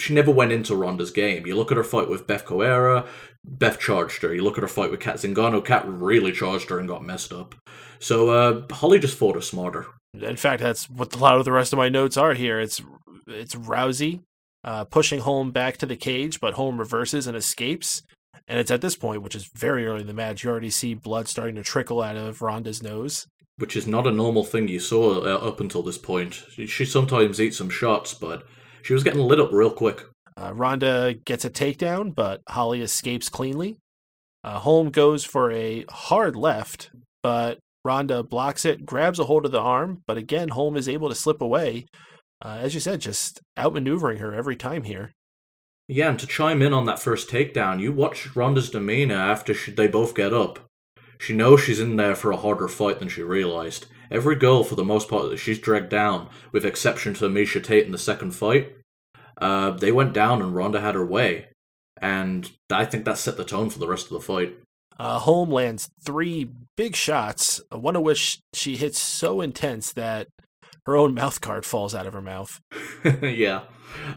she 0.00 0.14
never 0.14 0.30
went 0.30 0.52
into 0.52 0.74
Ronda's 0.74 1.10
game. 1.10 1.46
You 1.46 1.54
look 1.54 1.70
at 1.70 1.76
her 1.76 1.84
fight 1.84 2.08
with 2.08 2.26
Bethe 2.26 2.46
Correia, 2.46 3.04
Beth 3.44 3.78
charged 3.78 4.22
her. 4.22 4.34
You 4.34 4.42
look 4.42 4.56
at 4.56 4.62
her 4.62 4.68
fight 4.68 4.90
with 4.90 5.00
Cat 5.00 5.16
Zingano, 5.16 5.62
Kat 5.62 5.84
really 5.86 6.32
charged 6.32 6.70
her 6.70 6.78
and 6.78 6.88
got 6.88 7.04
messed 7.04 7.32
up. 7.32 7.54
So 7.98 8.30
uh, 8.30 8.74
Holly 8.74 8.98
just 8.98 9.18
fought 9.18 9.34
her 9.34 9.42
smarter. 9.42 9.86
In 10.14 10.36
fact, 10.36 10.62
that's 10.62 10.88
what 10.88 11.14
a 11.14 11.18
lot 11.18 11.38
of 11.38 11.44
the 11.44 11.52
rest 11.52 11.72
of 11.72 11.76
my 11.76 11.88
notes 11.88 12.16
are 12.16 12.34
here. 12.34 12.60
It's 12.60 12.80
it's 13.26 13.54
Rousey 13.54 14.22
uh, 14.64 14.84
pushing 14.84 15.20
Holm 15.20 15.50
back 15.50 15.76
to 15.78 15.86
the 15.86 15.96
cage, 15.96 16.40
but 16.40 16.54
Holm 16.54 16.78
reverses 16.78 17.26
and 17.26 17.36
escapes. 17.36 18.02
And 18.48 18.58
it's 18.58 18.70
at 18.70 18.80
this 18.80 18.96
point, 18.96 19.22
which 19.22 19.34
is 19.34 19.46
very 19.54 19.86
early 19.86 20.00
in 20.02 20.06
the 20.06 20.12
match, 20.14 20.42
you 20.44 20.50
already 20.50 20.70
see 20.70 20.94
blood 20.94 21.28
starting 21.28 21.54
to 21.56 21.62
trickle 21.62 22.02
out 22.02 22.16
of 22.16 22.42
Ronda's 22.42 22.82
nose. 22.82 23.26
which 23.58 23.76
is 23.76 23.86
not 23.86 24.06
a 24.06 24.10
normal 24.10 24.44
thing 24.44 24.66
you 24.66 24.80
saw 24.80 25.20
uh, 25.22 25.36
up 25.36 25.60
until 25.60 25.82
this 25.82 25.98
point. 25.98 26.42
She, 26.50 26.84
sometimes 26.84 27.40
eats 27.40 27.58
some 27.58 27.70
shots, 27.70 28.12
but 28.14 28.44
she 28.82 28.92
was 28.92 29.04
getting 29.04 29.20
lit 29.20 29.38
up 29.40 29.52
real 29.52 29.70
quick. 29.70 30.02
Uh, 30.36 30.52
Ronda 30.54 31.14
gets 31.24 31.44
a 31.44 31.50
takedown, 31.50 32.14
but 32.14 32.40
Holly 32.48 32.80
escapes 32.80 33.28
cleanly. 33.28 33.76
Uh, 34.42 34.58
Holm 34.58 34.90
goes 34.90 35.24
for 35.24 35.52
a 35.52 35.84
hard 35.90 36.34
left, 36.34 36.90
but 37.22 37.58
Ronda 37.84 38.22
blocks 38.22 38.64
it, 38.64 38.84
grabs 38.86 39.18
a 39.18 39.24
hold 39.24 39.44
of 39.44 39.52
the 39.52 39.60
arm, 39.60 40.02
but 40.06 40.16
again, 40.16 40.48
Holm 40.48 40.76
is 40.76 40.88
able 40.88 41.08
to 41.08 41.14
slip 41.14 41.40
away. 41.40 41.86
Uh, 42.44 42.58
as 42.60 42.74
you 42.74 42.80
said, 42.80 43.00
just 43.00 43.40
outmaneuvering 43.56 44.18
her 44.18 44.34
every 44.34 44.56
time 44.56 44.82
here. 44.82 45.12
Yeah, 45.88 46.10
and 46.10 46.18
to 46.18 46.26
chime 46.26 46.62
in 46.62 46.72
on 46.72 46.86
that 46.86 47.00
first 47.00 47.28
takedown, 47.28 47.80
you 47.80 47.92
watch 47.92 48.34
Ronda's 48.34 48.70
demeanor 48.70 49.16
after 49.16 49.52
she, 49.52 49.72
they 49.72 49.88
both 49.88 50.14
get 50.14 50.32
up. 50.32 50.60
She 51.18 51.34
knows 51.34 51.60
she's 51.60 51.80
in 51.80 51.96
there 51.96 52.14
for 52.14 52.32
a 52.32 52.36
harder 52.36 52.68
fight 52.68 52.98
than 52.98 53.08
she 53.08 53.22
realized. 53.22 53.86
Every 54.10 54.36
girl, 54.36 54.64
for 54.64 54.74
the 54.74 54.84
most 54.84 55.08
part, 55.08 55.30
that 55.30 55.38
she's 55.38 55.58
dragged 55.58 55.88
down, 55.88 56.28
with 56.50 56.64
exception 56.64 57.14
to 57.14 57.28
Miesha 57.28 57.62
Tate 57.62 57.86
in 57.86 57.92
the 57.92 57.98
second 57.98 58.32
fight, 58.32 58.76
uh, 59.40 59.70
they 59.70 59.92
went 59.92 60.12
down 60.12 60.42
and 60.42 60.54
Ronda 60.54 60.80
had 60.80 60.94
her 60.94 61.06
way. 61.06 61.48
And 62.00 62.50
I 62.70 62.84
think 62.84 63.04
that 63.04 63.18
set 63.18 63.36
the 63.36 63.44
tone 63.44 63.70
for 63.70 63.78
the 63.78 63.86
rest 63.86 64.06
of 64.06 64.12
the 64.12 64.20
fight. 64.20 64.56
Uh, 64.98 65.18
Holm 65.18 65.50
lands 65.50 65.90
three 66.04 66.50
big 66.76 66.94
shots, 66.94 67.60
one 67.70 67.96
of 67.96 68.02
which 68.02 68.40
she 68.52 68.76
hits 68.76 69.00
so 69.00 69.40
intense 69.40 69.92
that 69.92 70.28
her 70.86 70.96
own 70.96 71.14
mouth 71.14 71.40
guard 71.40 71.64
falls 71.64 71.94
out 71.94 72.06
of 72.06 72.12
her 72.12 72.22
mouth. 72.22 72.60
yeah, 73.22 73.62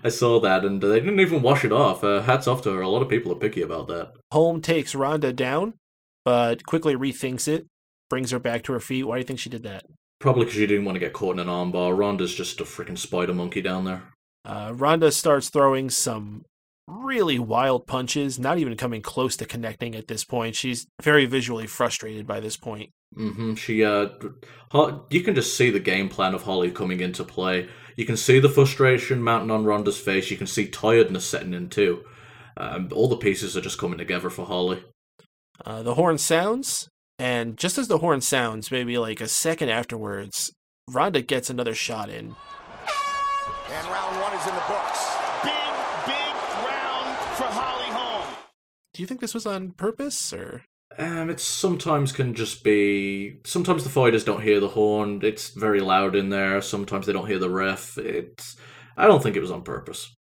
I 0.04 0.10
saw 0.10 0.40
that, 0.40 0.66
and 0.66 0.82
they 0.82 1.00
didn't 1.00 1.20
even 1.20 1.42
wash 1.42 1.64
it 1.64 1.72
off. 1.72 2.04
Uh, 2.04 2.22
hats 2.22 2.48
off 2.48 2.62
to 2.64 2.72
her. 2.72 2.82
A 2.82 2.90
lot 2.90 3.02
of 3.02 3.10
people 3.10 3.32
are 3.32 3.40
picky 3.40 3.62
about 3.62 3.88
that. 3.88 4.14
Holm 4.32 4.62
takes 4.62 4.96
Ronda 4.96 5.34
down, 5.34 5.76
but 6.24 6.66
quickly 6.66 6.96
rethinks 6.96 7.48
it, 7.48 7.68
brings 8.10 8.32
her 8.32 8.40
back 8.40 8.64
to 8.64 8.74
her 8.74 8.80
feet. 8.80 9.04
Why 9.04 9.16
do 9.16 9.20
you 9.20 9.26
think 9.26 9.40
she 9.40 9.50
did 9.50 9.64
that? 9.64 9.86
Probably 10.20 10.46
because 10.46 10.58
she 10.58 10.66
didn't 10.66 10.86
want 10.86 10.96
to 10.96 11.00
get 11.00 11.14
caught 11.14 11.34
in 11.34 11.40
an 11.40 11.48
armbar. 11.48 11.98
Ronda's 11.98 12.34
just 12.34 12.62
a 12.62 12.64
freaking 12.64 12.98
spider 12.98 13.34
monkey 13.34 13.62
down 13.62 13.86
there. 13.86 14.04
Uh, 14.46 14.74
Ronda 14.76 15.12
starts 15.12 15.50
throwing 15.50 15.90
some 15.90 16.46
really 16.88 17.40
wild 17.40 17.88
punches, 17.88 18.38
not 18.40 18.58
even 18.58 18.76
coming 18.78 19.02
close 19.02 19.36
to 19.38 19.46
connecting 19.46 19.96
at 19.96 20.08
this 20.08 20.24
point. 20.24 20.56
She's 20.56 20.88
very 21.02 21.26
visually 21.26 21.68
frustrated 21.68 22.28
by 22.28 22.40
this 22.40 22.58
point. 22.58 22.92
Mm-hmm. 23.18 23.56
She, 23.56 23.84
uh, 23.84 24.10
you 25.10 25.22
can 25.22 25.36
just 25.36 25.56
see 25.56 25.70
the 25.70 25.80
game 25.80 26.10
plan 26.10 26.34
of 26.34 26.44
Holly 26.44 26.72
coming 26.72 27.00
into 27.00 27.24
play. 27.24 27.68
You 27.96 28.06
can 28.06 28.18
see 28.18 28.40
the 28.40 28.50
frustration 28.50 29.24
mounting 29.24 29.52
on 29.52 29.64
Ronda's 29.64 30.00
face. 30.00 30.30
You 30.30 30.38
can 30.38 30.48
see 30.48 30.68
tiredness 30.68 31.26
setting 31.26 31.54
in 31.54 31.70
too. 31.70 32.04
Um, 32.58 32.90
all 32.94 33.08
the 33.08 33.18
pieces 33.18 33.56
are 33.56 33.62
just 33.62 33.78
coming 33.78 33.98
together 33.98 34.30
for 34.30 34.46
Holly. 34.46 34.84
Uh, 35.66 35.84
the 35.84 35.96
horn 35.96 36.18
sounds, 36.18 36.90
and 37.18 37.58
just 37.58 37.78
as 37.78 37.88
the 37.88 38.00
horn 38.00 38.20
sounds, 38.22 38.72
maybe 38.72 38.98
like 38.98 39.22
a 39.22 39.28
second 39.28 39.70
afterwards, 39.70 40.52
Ronda 40.90 41.22
gets 41.22 41.50
another 41.50 41.74
shot 41.74 42.10
in. 42.10 42.36
And 43.72 43.88
round 43.88 44.22
one 44.22 44.34
is 44.34 44.46
in 44.48 44.54
the 44.54 44.64
books. 44.68 45.16
Big, 45.44 45.54
big 46.06 46.36
round 46.68 47.18
for 47.36 47.48
Holly 47.48 47.90
Holm. 47.92 48.36
Do 48.96 49.02
you 49.02 49.08
think 49.08 49.20
this 49.20 49.34
was 49.34 49.46
on 49.46 49.72
purpose, 49.72 50.32
or? 50.32 50.64
Um, 50.98 51.30
it 51.30 51.42
sometimes 51.42 52.14
can 52.14 52.34
just 52.34 52.64
be. 52.64 53.42
Sometimes 53.44 53.84
the 53.84 53.90
fighters 53.90 54.24
don't 54.24 54.42
hear 54.42 54.62
the 54.62 54.70
horn. 54.70 55.20
It's 55.22 55.50
very 55.50 55.82
loud 55.82 56.16
in 56.16 56.30
there. 56.30 56.62
Sometimes 56.62 57.06
they 57.06 57.12
don't 57.12 57.28
hear 57.28 57.38
the 57.38 57.50
ref. 57.50 57.98
It's. 57.98 58.56
I 58.96 59.06
don't 59.06 59.22
think 59.22 59.36
it 59.36 59.42
was 59.42 59.52
on 59.52 59.64
purpose. 59.64 60.16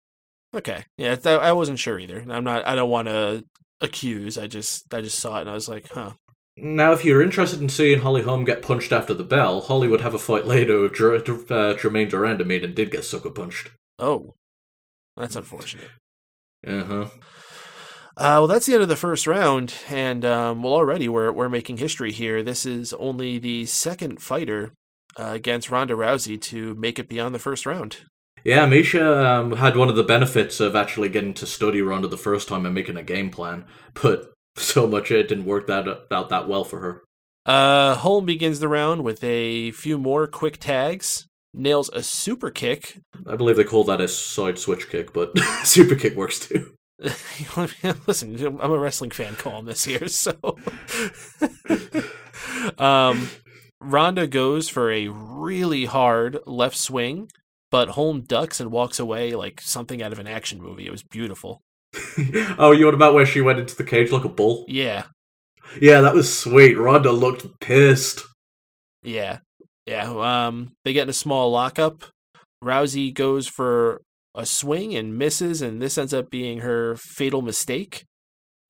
Okay, 0.55 0.85
yeah, 0.97 1.17
I 1.27 1.53
wasn't 1.53 1.81
sure 1.81 1.99
either. 1.99 2.25
I'm 2.31 2.45
not. 2.45 2.67
I 2.67 2.75
don't 2.75 2.89
want 2.89 3.09
to 3.09 3.45
accuse. 3.83 4.39
I 4.39 4.47
just. 4.47 4.93
I 4.95 5.03
just 5.03 5.19
saw 5.19 5.37
it 5.37 5.43
and 5.43 5.51
I 5.51 5.55
was 5.55 5.69
like, 5.69 5.91
huh. 5.91 6.13
Now, 6.57 6.93
if 6.93 7.05
you're 7.05 7.23
interested 7.23 7.61
in 7.61 7.69
seeing 7.69 8.01
Holly 8.01 8.23
Holm 8.23 8.45
get 8.45 8.63
punched 8.63 8.93
after 8.93 9.13
the 9.13 9.23
bell, 9.23 9.61
Holly 9.61 9.89
would 9.89 10.01
have 10.01 10.15
a 10.15 10.19
fight 10.19 10.47
later 10.47 10.81
with 10.81 10.95
Jer- 10.95 11.17
uh, 11.17 11.77
Germaine 11.77 12.09
de 12.09 12.17
Randamie 12.17 12.65
and 12.65 12.75
did 12.75 12.91
get 12.91 13.05
sucker 13.05 13.31
punched. 13.31 13.71
Oh, 13.99 14.35
that's 15.15 15.37
unfortunate. 15.37 15.91
Uh 16.67 16.85
huh. 16.85 17.09
Uh, 18.17 18.37
well, 18.41 18.47
that's 18.47 18.67
the 18.67 18.75
end 18.75 18.83
of 18.83 18.89
the 18.89 18.97
first 18.97 19.27
round, 19.27 19.75
and 19.89 20.25
um, 20.25 20.63
well, 20.63 20.75
already 20.75 21.09
we're 21.09 21.33
we're 21.33 21.49
making 21.49 21.79
history 21.79 22.13
here. 22.13 22.43
This 22.43 22.67
is 22.67 22.93
only 22.95 23.39
the 23.39 23.65
second 23.65 24.21
fighter 24.21 24.75
uh, 25.19 25.31
against 25.33 25.71
Ronda 25.71 25.95
Rousey 25.95 26.41
to 26.43 26.75
make 26.75 26.99
it 26.99 27.09
beyond 27.09 27.35
the 27.35 27.39
first 27.39 27.65
round. 27.65 27.99
Yeah, 28.45 28.67
Miesha 28.67 29.25
um, 29.25 29.53
had 29.53 29.77
one 29.77 29.89
of 29.89 29.97
the 29.97 30.03
benefits 30.03 30.61
of 30.61 30.75
actually 30.75 31.09
getting 31.09 31.33
to 31.35 31.47
study 31.47 31.81
Ronda 31.81 32.09
the 32.09 32.19
first 32.19 32.49
time 32.49 32.67
and 32.67 32.75
making 32.75 32.97
a 32.97 33.03
game 33.03 33.31
plan, 33.31 33.65
but 34.03 34.33
so 34.57 34.87
much 34.87 35.11
it 35.11 35.29
didn't 35.29 35.47
work 35.47 35.67
that 35.69 35.87
out 36.11 36.29
that 36.29 36.49
well 36.49 36.65
for 36.65 36.81
her. 36.81 37.03
Uh, 37.47 37.95
Holm 37.97 38.25
begins 38.27 38.61
the 38.61 38.69
round 38.69 39.03
with 39.03 39.23
a 39.25 39.71
few 39.73 39.99
more 39.99 40.27
quick 40.27 40.59
tags, 40.59 41.27
nails 41.55 41.91
a 41.93 42.03
super 42.03 42.51
kick. 42.51 43.01
I 43.27 43.37
believe 43.37 43.57
they 43.57 43.65
call 43.65 43.85
that 43.85 44.01
a 44.01 44.09
side 44.09 44.59
switch 44.59 44.91
kick, 44.91 45.13
but 45.13 45.37
super 45.65 45.95
kick 45.95 46.15
works 46.15 46.41
too. 46.41 46.75
Listen, 48.07 48.59
I'm 48.61 48.71
a 48.71 48.79
wrestling 48.79 49.11
fan 49.11 49.35
calling 49.35 49.65
this 49.65 49.85
here, 49.85 50.09
so. 50.09 50.57
um, 52.79 53.29
Ronda 53.81 54.27
goes 54.27 54.69
for 54.69 54.91
a 54.93 55.09
really 55.09 55.87
hard 55.87 56.39
left 56.47 56.77
swing, 56.77 57.29
but 57.71 57.91
Holm 57.91 58.21
ducks 58.23 58.61
and 58.61 58.71
walks 58.71 58.99
away 58.99 59.33
like 59.33 59.61
something 59.61 60.03
out 60.03 60.13
of 60.13 60.19
an 60.19 60.29
action 60.29 60.63
movie. 60.63 60.87
It 60.87 60.93
was 60.93 61.03
beautiful. 61.03 61.63
oh, 62.59 62.73
you 62.73 62.85
what 62.85 62.95
about 62.95 63.15
where 63.15 63.27
she 63.27 63.41
went 63.41 63.59
into 63.59 63.77
the 63.77 63.85
cage 63.85 64.13
like 64.13 64.25
a 64.25 64.29
bull? 64.29 64.65
Yeah. 64.69 65.05
Yeah, 65.81 66.03
that 66.03 66.15
was 66.15 66.33
sweet. 66.33 66.79
Ronda 66.79 67.13
looked 67.13 67.61
pissed. 67.61 68.25
Yeah. 69.03 69.39
Yeah. 69.87 70.11
Um, 70.13 70.73
they 70.85 70.93
get 70.93 71.05
in 71.05 71.09
a 71.09 71.15
small 71.15 71.51
lockup. 71.51 72.05
Rousey 72.63 73.13
goes 73.13 73.49
for 73.49 74.03
a 74.35 74.47
swing 74.47 74.95
and 74.95 75.19
misses, 75.19 75.63
and 75.63 75.81
this 75.81 75.99
ends 75.99 76.15
up 76.15 76.31
being 76.31 76.61
her 76.61 76.97
fatal 76.97 77.43
mistake. 77.43 78.05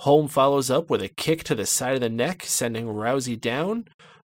Holm 0.01 0.27
follows 0.27 0.71
up 0.71 0.91
with 0.91 1.03
a 1.03 1.09
kick 1.09 1.45
to 1.45 1.55
the 1.55 1.67
side 1.67 1.95
of 1.95 2.01
the 2.01 2.09
neck, 2.09 2.43
sending 2.45 2.87
Rousey 2.87 3.41
down. 3.41 3.87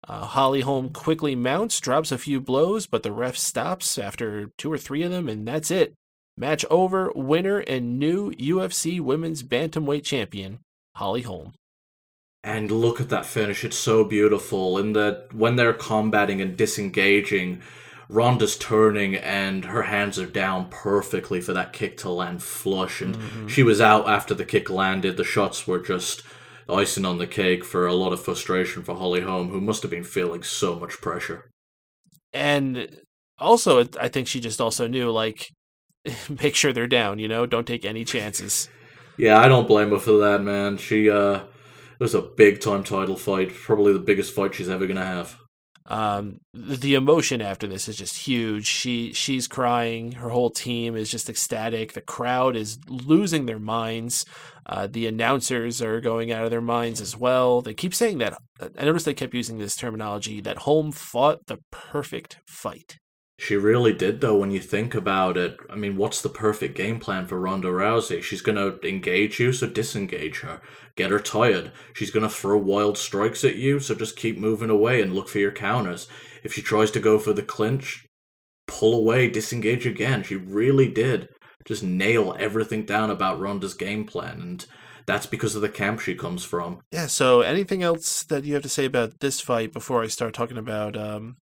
Uh, 0.06 0.26
Holly 0.26 0.60
Holm 0.60 0.90
quickly 0.90 1.34
mounts, 1.34 1.80
drops 1.80 2.12
a 2.12 2.18
few 2.18 2.40
blows, 2.40 2.86
but 2.86 3.02
the 3.02 3.12
ref 3.12 3.36
stops 3.36 3.98
after 3.98 4.50
two 4.58 4.70
or 4.70 4.78
three 4.78 5.02
of 5.02 5.10
them, 5.10 5.28
and 5.28 5.46
that's 5.46 5.70
it. 5.70 5.94
Match 6.36 6.64
over, 6.70 7.12
winner 7.14 7.58
and 7.60 7.98
new 7.98 8.32
UFC 8.32 9.00
Women's 9.00 9.42
Bantamweight 9.42 10.04
Champion, 10.04 10.58
Holly 10.96 11.22
Holm. 11.22 11.52
And 12.44 12.70
look 12.70 13.00
at 13.00 13.10
that 13.10 13.26
finish, 13.26 13.64
it's 13.64 13.76
so 13.76 14.04
beautiful. 14.04 14.76
In 14.76 14.94
when 15.32 15.56
they're 15.56 15.72
combating 15.72 16.40
and 16.40 16.56
disengaging, 16.56 17.62
Ronda's 18.12 18.58
turning 18.58 19.16
and 19.16 19.64
her 19.64 19.84
hands 19.84 20.18
are 20.18 20.26
down 20.26 20.68
perfectly 20.68 21.40
for 21.40 21.54
that 21.54 21.72
kick 21.72 21.96
to 21.98 22.10
land 22.10 22.42
flush. 22.42 23.00
And 23.00 23.16
mm-hmm. 23.16 23.46
she 23.48 23.62
was 23.62 23.80
out 23.80 24.06
after 24.06 24.34
the 24.34 24.44
kick 24.44 24.68
landed. 24.68 25.16
The 25.16 25.24
shots 25.24 25.66
were 25.66 25.78
just 25.78 26.22
icing 26.68 27.06
on 27.06 27.16
the 27.16 27.26
cake 27.26 27.64
for 27.64 27.86
a 27.86 27.94
lot 27.94 28.12
of 28.12 28.22
frustration 28.22 28.82
for 28.82 28.94
Holly 28.94 29.22
Holm, 29.22 29.48
who 29.48 29.62
must 29.62 29.80
have 29.80 29.90
been 29.90 30.04
feeling 30.04 30.42
so 30.42 30.78
much 30.78 31.00
pressure. 31.00 31.48
And 32.34 33.00
also, 33.38 33.88
I 33.98 34.08
think 34.08 34.28
she 34.28 34.40
just 34.40 34.60
also 34.60 34.86
knew, 34.86 35.10
like, 35.10 35.50
make 36.42 36.54
sure 36.54 36.74
they're 36.74 36.86
down, 36.86 37.18
you 37.18 37.28
know? 37.28 37.46
Don't 37.46 37.66
take 37.66 37.86
any 37.86 38.04
chances. 38.04 38.68
yeah, 39.16 39.38
I 39.38 39.48
don't 39.48 39.66
blame 39.66 39.88
her 39.88 39.98
for 39.98 40.18
that, 40.18 40.42
man. 40.42 40.76
She, 40.76 41.08
uh, 41.08 41.36
it 41.36 41.98
was 41.98 42.14
a 42.14 42.20
big 42.20 42.60
time 42.60 42.84
title 42.84 43.16
fight. 43.16 43.54
Probably 43.54 43.94
the 43.94 43.98
biggest 43.98 44.34
fight 44.34 44.54
she's 44.54 44.68
ever 44.68 44.86
going 44.86 44.98
to 44.98 45.04
have. 45.04 45.38
Um, 45.86 46.40
the 46.54 46.94
emotion 46.94 47.42
after 47.42 47.66
this 47.66 47.88
is 47.88 47.96
just 47.96 48.26
huge. 48.26 48.66
She 48.66 49.12
she's 49.12 49.48
crying. 49.48 50.12
Her 50.12 50.28
whole 50.28 50.50
team 50.50 50.96
is 50.96 51.10
just 51.10 51.28
ecstatic. 51.28 51.92
The 51.92 52.00
crowd 52.00 52.56
is 52.56 52.78
losing 52.88 53.46
their 53.46 53.58
minds. 53.58 54.24
Uh, 54.64 54.86
the 54.86 55.06
announcers 55.06 55.82
are 55.82 56.00
going 56.00 56.30
out 56.30 56.44
of 56.44 56.50
their 56.50 56.60
minds 56.60 57.00
as 57.00 57.16
well. 57.16 57.62
They 57.62 57.74
keep 57.74 57.94
saying 57.94 58.18
that. 58.18 58.38
I 58.60 58.84
noticed 58.84 59.06
they 59.06 59.14
kept 59.14 59.34
using 59.34 59.58
this 59.58 59.74
terminology 59.74 60.40
that 60.40 60.58
Holm 60.58 60.92
fought 60.92 61.46
the 61.46 61.58
perfect 61.72 62.38
fight. 62.46 62.98
She 63.42 63.56
really 63.56 63.92
did, 63.92 64.20
though, 64.20 64.36
when 64.36 64.52
you 64.52 64.60
think 64.60 64.94
about 64.94 65.36
it. 65.36 65.58
I 65.68 65.74
mean, 65.74 65.96
what's 65.96 66.22
the 66.22 66.28
perfect 66.28 66.76
game 66.76 67.00
plan 67.00 67.26
for 67.26 67.40
Ronda 67.40 67.66
Rousey? 67.66 68.22
She's 68.22 68.40
going 68.40 68.54
to 68.54 68.78
engage 68.88 69.40
you, 69.40 69.52
so 69.52 69.66
disengage 69.66 70.42
her. 70.42 70.60
Get 70.94 71.10
her 71.10 71.18
tired. 71.18 71.72
She's 71.92 72.12
going 72.12 72.22
to 72.22 72.32
throw 72.32 72.56
wild 72.56 72.96
strikes 72.96 73.42
at 73.42 73.56
you, 73.56 73.80
so 73.80 73.96
just 73.96 74.14
keep 74.14 74.38
moving 74.38 74.70
away 74.70 75.02
and 75.02 75.12
look 75.12 75.28
for 75.28 75.40
your 75.40 75.50
counters. 75.50 76.06
If 76.44 76.54
she 76.54 76.62
tries 76.62 76.92
to 76.92 77.00
go 77.00 77.18
for 77.18 77.32
the 77.32 77.42
clinch, 77.42 78.06
pull 78.68 78.94
away, 78.94 79.28
disengage 79.28 79.86
again. 79.86 80.22
She 80.22 80.36
really 80.36 80.86
did 80.86 81.28
just 81.66 81.82
nail 81.82 82.36
everything 82.38 82.86
down 82.86 83.10
about 83.10 83.40
Ronda's 83.40 83.74
game 83.74 84.04
plan, 84.04 84.40
and 84.40 84.66
that's 85.04 85.26
because 85.26 85.56
of 85.56 85.62
the 85.62 85.68
camp 85.68 85.98
she 85.98 86.14
comes 86.14 86.44
from. 86.44 86.78
Yeah, 86.92 87.08
so 87.08 87.40
anything 87.40 87.82
else 87.82 88.22
that 88.22 88.44
you 88.44 88.54
have 88.54 88.62
to 88.62 88.68
say 88.68 88.84
about 88.84 89.18
this 89.18 89.40
fight 89.40 89.72
before 89.72 90.04
I 90.04 90.06
start 90.06 90.32
talking 90.32 90.58
about 90.58 90.96
um, 90.96 91.38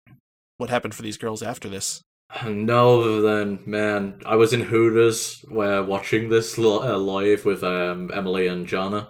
what 0.61 0.71
happened 0.71 0.95
for 0.95 1.03
these 1.03 1.17
girls 1.17 1.43
after 1.43 1.69
this? 1.69 2.03
No, 2.47 3.01
other 3.01 3.21
than 3.23 3.61
man, 3.67 4.21
I 4.25 4.37
was 4.37 4.53
in 4.53 4.61
Hooters 4.61 5.45
where 5.49 5.83
watching 5.83 6.29
this 6.29 6.57
uh, 6.57 6.97
live 6.97 7.45
with 7.45 7.65
um, 7.65 8.11
Emily 8.15 8.47
and 8.47 8.67
Jana, 8.67 9.09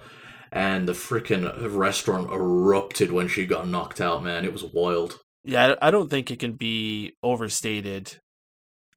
and 0.51 0.89
the 0.89 0.95
freaking 0.95 1.53
restaurant 1.77 2.33
erupted 2.33 3.13
when 3.13 3.29
she 3.29 3.45
got 3.45 3.69
knocked 3.69 4.01
out. 4.01 4.25
Man, 4.25 4.45
it 4.45 4.53
was 4.53 4.65
wild. 4.65 5.19
Yeah, 5.45 5.75
I 5.83 5.91
don't 5.91 6.09
think 6.09 6.31
it 6.31 6.39
can 6.39 6.53
be 6.53 7.13
overstated 7.23 8.19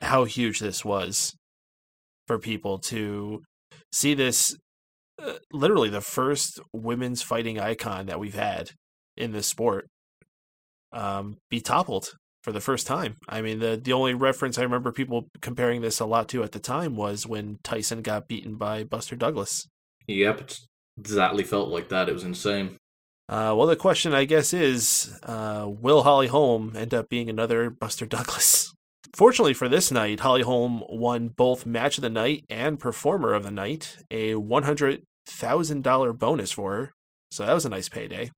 how 0.01 0.23
huge 0.23 0.59
this 0.59 0.85
was 0.85 1.35
for 2.27 2.39
people 2.39 2.79
to 2.79 3.41
see 3.91 4.13
this. 4.13 4.55
Uh, 5.21 5.33
literally, 5.51 5.89
the 5.89 6.01
first 6.01 6.61
women's 6.71 7.21
fighting 7.21 7.59
icon 7.59 8.05
that 8.05 8.19
we've 8.19 8.35
had 8.35 8.71
in 9.17 9.31
this 9.31 9.47
sport 9.47 9.89
um, 10.93 11.37
be 11.49 11.59
toppled 11.59 12.13
for 12.43 12.51
the 12.51 12.62
first 12.62 12.86
time. 12.86 13.15
I 13.27 13.41
mean, 13.41 13.60
the 13.60 13.79
the 13.82 13.93
only 13.93 14.13
reference 14.13 14.58
I 14.58 14.63
remember 14.63 14.91
people 14.91 15.29
comparing 15.41 15.82
this 15.82 15.99
a 15.99 16.06
lot 16.06 16.29
to 16.29 16.43
at 16.43 16.51
the 16.51 16.60
time 16.60 16.95
was 16.95 17.25
when 17.25 17.58
Tyson 17.63 18.01
got 18.01 18.27
beaten 18.27 18.56
by 18.56 18.84
Buster 18.84 19.15
Douglas. 19.15 19.67
Yep, 20.08 20.41
it's 20.41 20.67
exactly 20.97 21.43
felt 21.43 21.69
like 21.69 21.89
that. 21.89 22.10
It 22.10 22.13
was 22.13 22.23
insane. 22.23 22.77
Uh, 23.29 23.56
well, 23.56 23.67
the 23.67 23.75
question, 23.77 24.13
I 24.13 24.25
guess, 24.25 24.53
is 24.53 25.17
uh, 25.23 25.65
will 25.67 26.03
Holly 26.03 26.27
Holm 26.27 26.73
end 26.75 26.93
up 26.93 27.10
being 27.10 27.29
another 27.29 27.69
Buster 27.69 28.06
Douglas? 28.06 28.73
Fortunately 29.15 29.53
for 29.53 29.69
this 29.69 29.91
night, 29.91 30.19
Holly 30.19 30.41
Holm 30.41 30.84
won 30.89 31.29
both 31.29 31.65
Match 31.65 31.97
of 31.97 32.01
the 32.01 32.10
Night 32.10 32.45
and 32.49 32.79
Performer 32.79 33.34
of 33.34 33.43
the 33.43 33.51
Night, 33.51 33.97
a 34.12 34.34
$100,000 34.34 36.17
bonus 36.17 36.51
for 36.51 36.73
her. 36.73 36.93
So 37.32 37.45
that 37.45 37.53
was 37.53 37.65
a 37.65 37.69
nice 37.69 37.89
payday. 37.89 38.32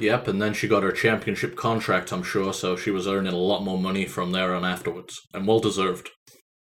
Yep, 0.00 0.28
and 0.28 0.40
then 0.40 0.54
she 0.54 0.68
got 0.68 0.82
her 0.82 0.92
championship 0.92 1.56
contract, 1.56 2.12
I'm 2.12 2.22
sure, 2.22 2.52
so 2.52 2.76
she 2.76 2.90
was 2.90 3.06
earning 3.06 3.32
a 3.32 3.38
lot 3.38 3.62
more 3.62 3.78
money 3.78 4.06
from 4.06 4.32
there 4.32 4.54
on 4.54 4.64
afterwards, 4.64 5.20
and 5.34 5.46
well 5.46 5.60
deserved. 5.60 6.10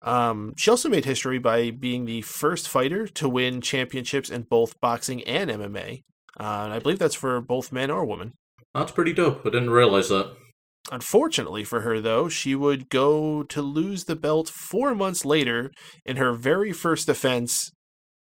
Um, 0.02 0.52
she 0.56 0.70
also 0.70 0.88
made 0.90 1.06
history 1.06 1.38
by 1.38 1.70
being 1.70 2.04
the 2.04 2.20
first 2.22 2.68
fighter 2.68 3.06
to 3.08 3.28
win 3.28 3.62
championships 3.62 4.28
in 4.28 4.42
both 4.42 4.78
boxing 4.80 5.22
and 5.24 5.50
MMA. 5.50 6.02
Uh, 6.38 6.62
and 6.64 6.72
I 6.72 6.78
believe 6.78 6.98
that's 6.98 7.14
for 7.14 7.40
both 7.40 7.72
men 7.72 7.90
or 7.90 8.04
women. 8.04 8.34
That's 8.74 8.92
pretty 8.92 9.14
dope. 9.14 9.40
I 9.46 9.50
didn't 9.50 9.70
realize 9.70 10.10
that. 10.10 10.36
Unfortunately 10.92 11.64
for 11.64 11.80
her, 11.80 12.00
though, 12.00 12.28
she 12.28 12.54
would 12.54 12.90
go 12.90 13.42
to 13.44 13.62
lose 13.62 14.04
the 14.04 14.16
belt 14.16 14.50
four 14.50 14.94
months 14.94 15.24
later 15.24 15.70
in 16.04 16.16
her 16.16 16.34
very 16.34 16.72
first 16.72 17.06
defense 17.06 17.70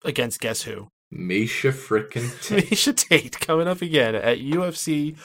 against 0.03 0.41
guess 0.41 0.63
who? 0.63 0.89
Miesha 1.13 1.71
frickin' 1.71 2.41
Tate. 2.47 2.65
Miesha 2.69 2.95
Tate 2.95 3.39
coming 3.39 3.67
up 3.67 3.81
again 3.81 4.15
at 4.15 4.39
UFC 4.39 5.17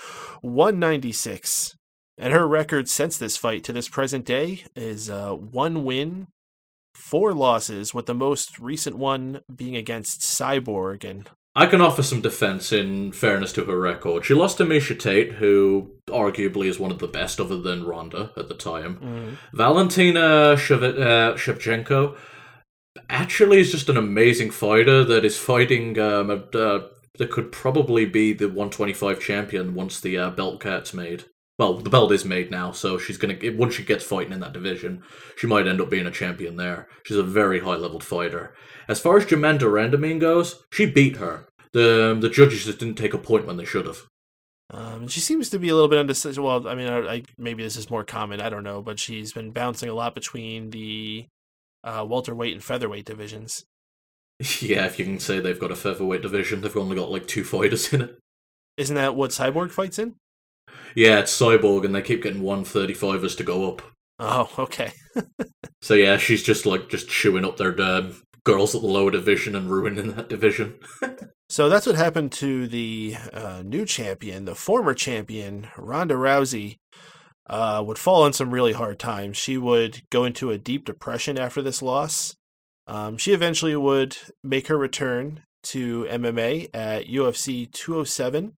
196. 0.43 1.77
And 2.17 2.33
her 2.33 2.47
record 2.47 2.89
since 2.89 3.19
this 3.19 3.37
fight 3.37 3.65
to 3.65 3.73
this 3.73 3.89
present 3.89 4.25
day 4.25 4.63
is 4.77 5.11
uh, 5.11 5.33
one 5.33 5.85
win, 5.85 6.29
four 6.95 7.35
losses, 7.35 7.93
with 7.93 8.07
the 8.07 8.15
most 8.15 8.59
recent 8.61 8.97
one 8.97 9.41
being 9.55 9.75
against 9.75 10.21
Cyborg. 10.21 11.03
And 11.03 11.29
I 11.57 11.67
can 11.67 11.81
offer 11.81 12.05
some 12.05 12.21
defense 12.21 12.73
in 12.73 13.11
fairness 13.13 13.53
to 13.55 13.65
her 13.65 13.79
record. 13.81 14.25
She 14.25 14.35
lost 14.35 14.59
to 14.59 14.65
Miesha 14.65 14.97
Tate, 14.99 15.33
who 15.33 15.91
arguably 16.09 16.67
is 16.67 16.79
one 16.79 16.93
of 16.93 17.01
the 17.01 17.09
best 17.09 17.41
other 17.41 17.61
than 17.61 17.85
Ronda 17.85 18.31
at 18.37 18.47
the 18.49 18.55
time. 18.55 19.37
Valentina 19.53 20.55
Shev- 20.57 21.01
uh, 21.01 21.35
Shevchenko 21.35 22.17
actually 23.09 23.61
is 23.61 23.73
just 23.73 23.89
an 23.89 23.97
amazing 23.97 24.51
fighter 24.51 25.05
that 25.05 25.25
is 25.25 25.39
fighting 25.39 25.99
um, 25.99 26.31
a, 26.31 26.37
uh, 26.59 26.89
that 27.19 27.31
could 27.31 27.53
probably 27.53 28.05
be 28.05 28.33
the 28.33 28.49
125 28.49 29.21
champion 29.21 29.75
once 29.75 30.01
the 30.01 30.19
uh, 30.19 30.31
belt 30.31 30.61
cat's 30.61 30.93
made. 30.95 31.25
Well, 31.59 31.75
the 31.79 31.91
belt 31.91 32.11
is 32.11 32.25
made 32.25 32.51
now, 32.51 32.73
so 32.73 32.99
she's 32.99 33.17
gonna 33.17 33.39
once 33.57 33.75
she 33.75 33.85
gets 33.85 34.03
fighting 34.05 34.33
in 34.33 34.41
that 34.41 34.53
division, 34.53 35.05
she 35.37 35.47
might 35.47 35.69
end 35.69 35.81
up 35.81 35.89
being 35.91 36.07
a 36.07 36.11
champion 36.11 36.57
there. 36.57 36.89
She's 37.07 37.17
a 37.17 37.23
very 37.23 37.61
high 37.61 37.77
leveled 37.77 38.03
fighter. 38.03 38.55
As 38.89 39.01
far 39.01 39.17
as 39.19 39.25
Germaine 39.27 39.59
de 39.59 39.67
Randamie 39.67 40.19
goes, 40.19 40.65
she 40.73 40.87
beat 40.87 41.17
her. 41.17 41.47
The 41.73 42.17
the 42.21 42.29
judges 42.29 42.65
just 42.65 42.81
didn't 42.81 42.97
take 42.97 43.15
a 43.15 43.19
point 43.19 43.47
when 43.47 43.57
they 43.57 43.65
should 43.65 43.87
have. 43.87 43.99
um, 44.71 45.07
she 45.09 45.21
seems 45.21 45.51
to 45.51 45.59
be 45.59 45.69
a 45.69 45.75
little 45.75 45.89
bit 45.89 45.99
undecisive. 45.99 46.43
Well, 46.43 46.67
I 46.67 46.75
mean, 46.75 46.89
I, 46.89 46.99
I, 47.17 47.23
maybe 47.39 47.63
this 47.63 47.77
is 47.77 47.91
more 47.91 48.05
common. 48.05 48.41
I 48.41 48.49
don't 48.49 48.65
know. 48.65 48.83
But 48.83 48.99
she's 48.99 49.33
been 49.33 49.51
bouncing 49.53 49.89
a 49.89 49.95
lot 49.95 50.15
between 50.15 50.71
the 50.71 51.27
uh, 51.85 52.05
welterweight 52.09 52.55
and 52.55 52.65
featherweight 52.65 53.05
divisions. 53.05 53.65
Yeah, 54.61 54.87
if 54.87 54.99
you 54.99 55.05
can 55.05 55.21
say 55.21 55.39
they've 55.39 55.61
got 55.61 55.71
a 55.71 55.77
featherweight 55.77 56.23
division, 56.23 56.61
they've 56.61 56.77
only 56.77 56.97
got 56.97 57.11
like 57.11 57.29
two 57.29 57.45
fighters 57.45 57.93
in 57.93 58.01
it. 58.01 58.19
Isn't 58.77 58.97
that 58.97 59.15
what 59.15 59.31
Cyborg 59.31 59.71
fights 59.71 59.99
in? 59.99 60.17
Yeah, 60.97 61.21
it's 61.21 61.39
Cyborg, 61.39 61.85
and 61.85 61.95
they 61.95 62.03
keep 62.03 62.23
getting 62.23 62.43
135ers 62.43 63.37
to 63.37 63.45
go 63.45 63.69
up. 63.69 63.83
Oh, 64.19 64.51
okay. 64.59 64.93
So 65.85 65.93
yeah, 65.93 66.17
she's 66.17 66.43
just 66.43 66.65
like 66.65 66.89
just 66.89 67.11
chewing 67.11 67.45
up 67.45 67.59
their 67.59 67.79
um, 67.79 68.23
girls 68.43 68.75
at 68.75 68.81
the 68.81 68.87
lower 68.87 69.11
division 69.11 69.55
and 69.55 69.71
ruining 69.71 70.13
that 70.13 70.31
division. 70.31 70.77
So 71.51 71.69
that's 71.69 71.87
what 71.87 71.95
happened 71.95 72.33
to 72.33 72.67
the 72.67 73.17
uh, 73.33 73.63
new 73.65 73.85
champion, 73.85 74.47
the 74.47 74.55
former 74.55 74.95
champion, 74.95 75.69
Ronda 75.77 76.15
Rousey. 76.15 76.79
Uh, 77.47 77.83
would 77.87 77.99
fall 77.99 78.23
on 78.23 78.33
some 78.33 78.51
really 78.55 78.73
hard 78.73 78.99
times. 78.99 79.37
She 79.37 79.59
would 79.59 80.03
go 80.11 80.25
into 80.25 80.51
a 80.51 80.57
deep 80.57 80.87
depression 80.87 81.39
after 81.39 81.61
this 81.61 81.83
loss. 81.83 82.35
Um, 82.87 83.19
she 83.19 83.33
eventually 83.33 83.77
would 83.77 84.17
make 84.43 84.69
her 84.69 84.79
return 84.79 85.43
to 85.65 86.05
MMA 86.05 86.71
at 86.73 87.07
UFC 87.07 87.71
207 87.71 88.55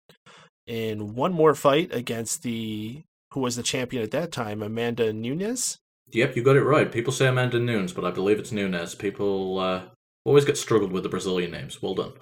in 0.68 1.16
one 1.16 1.34
more 1.34 1.56
fight 1.56 1.94
against 1.94 2.44
the 2.44 3.04
who 3.32 3.40
was 3.42 3.56
the 3.56 3.64
champion 3.64 4.02
at 4.02 4.12
that 4.12 4.32
time, 4.32 4.62
Amanda 4.62 5.12
Nunes. 5.12 5.78
Yep, 6.12 6.36
you 6.36 6.44
got 6.44 6.56
it 6.56 6.64
right. 6.64 6.92
People 6.92 7.12
say 7.12 7.28
Amanda 7.28 7.60
Nunes, 7.60 7.92
but 7.92 8.06
I 8.06 8.12
believe 8.12 8.40
it's 8.40 8.52
Nunes. 8.52 8.96
People 8.96 9.60
uh, 9.60 9.82
always 10.24 10.46
get 10.46 10.58
struggled 10.58 10.92
with 10.92 11.04
the 11.04 11.10
Brazilian 11.10 11.52
names. 11.52 11.82
Well 11.82 11.96
done. 11.96 12.14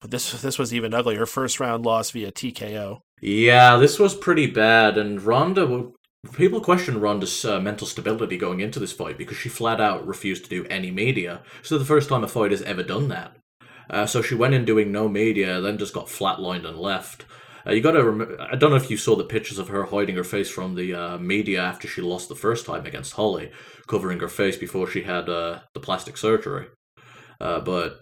But 0.00 0.10
this 0.10 0.42
this 0.42 0.58
was 0.58 0.74
even 0.74 0.92
uglier. 0.92 1.24
First 1.24 1.58
round 1.60 1.86
loss 1.86 2.10
via 2.10 2.30
TKO. 2.30 3.00
Yeah, 3.22 3.78
this 3.78 3.98
was 3.98 4.14
pretty 4.14 4.46
bad, 4.46 4.98
and 4.98 5.22
Ronda. 5.22 5.92
People 6.32 6.60
question 6.60 7.00
Ronda's 7.00 7.44
uh, 7.44 7.60
mental 7.60 7.86
stability 7.86 8.36
going 8.36 8.60
into 8.60 8.80
this 8.80 8.92
fight 8.92 9.18
because 9.18 9.36
she 9.36 9.48
flat 9.48 9.80
out 9.80 10.06
refused 10.06 10.44
to 10.44 10.50
do 10.50 10.66
any 10.66 10.90
media. 10.90 11.42
So 11.62 11.78
the 11.78 11.84
first 11.84 12.08
time 12.08 12.24
a 12.24 12.28
fighter's 12.28 12.62
ever 12.62 12.82
done 12.82 13.08
that. 13.08 13.36
Uh, 13.90 14.06
so 14.06 14.22
she 14.22 14.34
went 14.34 14.54
in 14.54 14.64
doing 14.64 14.90
no 14.90 15.08
media, 15.08 15.60
then 15.60 15.78
just 15.78 15.92
got 15.92 16.06
flatlined 16.06 16.66
and 16.66 16.78
left. 16.78 17.24
Uh, 17.66 17.72
you 17.72 17.80
got 17.80 17.92
to. 17.92 18.04
Rem- 18.04 18.36
I 18.40 18.56
don't 18.56 18.70
know 18.70 18.76
if 18.76 18.90
you 18.90 18.96
saw 18.96 19.16
the 19.16 19.24
pictures 19.24 19.58
of 19.58 19.68
her 19.68 19.84
hiding 19.84 20.16
her 20.16 20.24
face 20.24 20.50
from 20.50 20.74
the 20.74 20.94
uh, 20.94 21.18
media 21.18 21.62
after 21.62 21.88
she 21.88 22.02
lost 22.02 22.28
the 22.28 22.34
first 22.34 22.66
time 22.66 22.86
against 22.86 23.14
Holly, 23.14 23.50
covering 23.86 24.20
her 24.20 24.28
face 24.28 24.56
before 24.56 24.86
she 24.86 25.02
had 25.02 25.28
uh, 25.28 25.60
the 25.72 25.80
plastic 25.80 26.16
surgery. 26.16 26.66
Uh, 27.40 27.60
but 27.60 28.00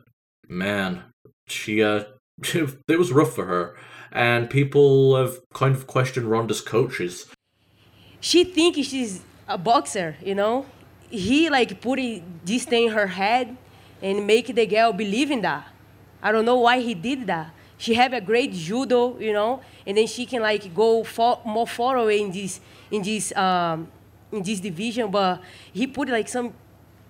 man, 0.48 1.04
she 1.46 1.82
uh, 1.82 2.04
it 2.42 2.98
was 2.98 3.12
rough 3.12 3.34
for 3.34 3.46
her, 3.46 3.76
and 4.10 4.50
people 4.50 5.16
have 5.16 5.38
kind 5.54 5.74
of 5.74 5.86
questioned 5.86 6.30
Ronda's 6.30 6.60
coaches. 6.60 7.26
She 8.22 8.44
thinks 8.44 8.78
she's 8.86 9.20
a 9.48 9.58
boxer, 9.58 10.16
you 10.24 10.34
know. 10.34 10.64
He 11.10 11.50
like 11.50 11.80
put 11.80 11.98
this 12.44 12.64
thing 12.64 12.84
in 12.84 12.92
her 12.92 13.08
head 13.08 13.54
and 14.00 14.26
make 14.26 14.46
the 14.46 14.64
girl 14.64 14.92
believe 14.92 15.30
in 15.30 15.42
that. 15.42 15.66
I 16.22 16.30
don't 16.30 16.44
know 16.44 16.60
why 16.60 16.78
he 16.80 16.94
did 16.94 17.26
that. 17.26 17.52
She 17.76 17.94
have 17.94 18.12
a 18.12 18.20
great 18.20 18.52
judo, 18.52 19.18
you 19.18 19.32
know, 19.32 19.60
and 19.84 19.98
then 19.98 20.06
she 20.06 20.24
can 20.24 20.40
like 20.40 20.72
go 20.72 21.02
far, 21.02 21.40
more 21.44 21.66
far 21.66 21.96
away 21.96 22.20
in 22.20 22.30
this 22.30 22.60
in 22.92 23.02
this 23.02 23.34
um, 23.36 23.88
in 24.30 24.40
this 24.42 24.60
division. 24.60 25.10
But 25.10 25.42
he 25.72 25.88
put 25.88 26.08
like 26.08 26.28
some 26.28 26.54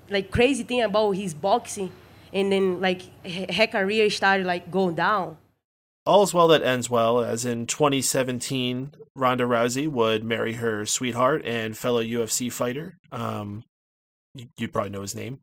like 0.08 0.30
crazy 0.30 0.62
thing 0.64 0.80
about 0.80 1.10
his 1.10 1.34
boxing, 1.34 1.92
and 2.32 2.50
then 2.50 2.80
like 2.80 3.02
her 3.28 3.66
career 3.66 4.08
started 4.08 4.46
like 4.46 4.70
going 4.70 4.94
down. 4.94 5.36
All's 6.04 6.34
well 6.34 6.48
that 6.48 6.62
ends 6.62 6.90
well, 6.90 7.20
as 7.20 7.44
in 7.44 7.66
2017, 7.66 8.92
Ronda 9.14 9.44
Rousey 9.44 9.86
would 9.86 10.24
marry 10.24 10.54
her 10.54 10.84
sweetheart 10.84 11.42
and 11.44 11.76
fellow 11.76 12.02
UFC 12.02 12.50
fighter. 12.50 12.98
Um, 13.12 13.64
you, 14.34 14.46
you 14.58 14.68
probably 14.68 14.90
know 14.90 15.02
his 15.02 15.14
name. 15.14 15.38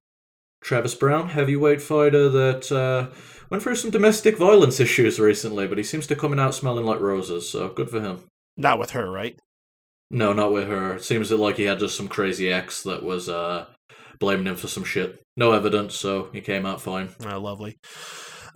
Travis 0.62 0.96
Browne, 0.96 1.30
heavyweight 1.30 1.82
fighter 1.82 2.28
that 2.28 2.72
uh, 2.72 3.16
went 3.50 3.64
through 3.64 3.76
some 3.76 3.92
domestic 3.92 4.38
violence 4.38 4.82
issues 4.82 5.18
recently, 5.20 5.68
but 5.68 5.78
he 5.78 5.84
seems 5.84 6.06
to 6.08 6.16
coming 6.16 6.40
out 6.40 6.54
smelling 6.54 6.86
like 6.86 7.00
roses, 7.00 7.50
so 7.50 7.70
good 7.70 7.90
for 7.90 8.02
him. 8.02 8.24
Not 8.58 8.80
with 8.80 8.92
her, 8.92 9.10
right? 9.10 9.40
No, 10.12 10.34
not 10.34 10.52
with 10.52 10.68
her. 10.68 10.96
It 10.96 11.04
seems 11.04 11.30
that 11.30 11.38
like 11.38 11.56
he 11.56 11.64
had 11.64 11.80
just 11.80 11.96
some 11.96 12.10
crazy 12.10 12.52
ex 12.52 12.84
that 12.84 13.04
was 13.04 13.30
uh, 13.30 13.68
blaming 14.20 14.48
him 14.48 14.58
for 14.58 14.68
some 14.68 14.84
shit. 14.84 15.22
No 15.38 15.54
evidence, 15.54 15.96
so 15.96 16.30
he 16.34 16.42
came 16.42 16.66
out 16.66 16.82
fine. 16.82 17.10
Oh, 17.26 17.40
lovely. 17.40 17.78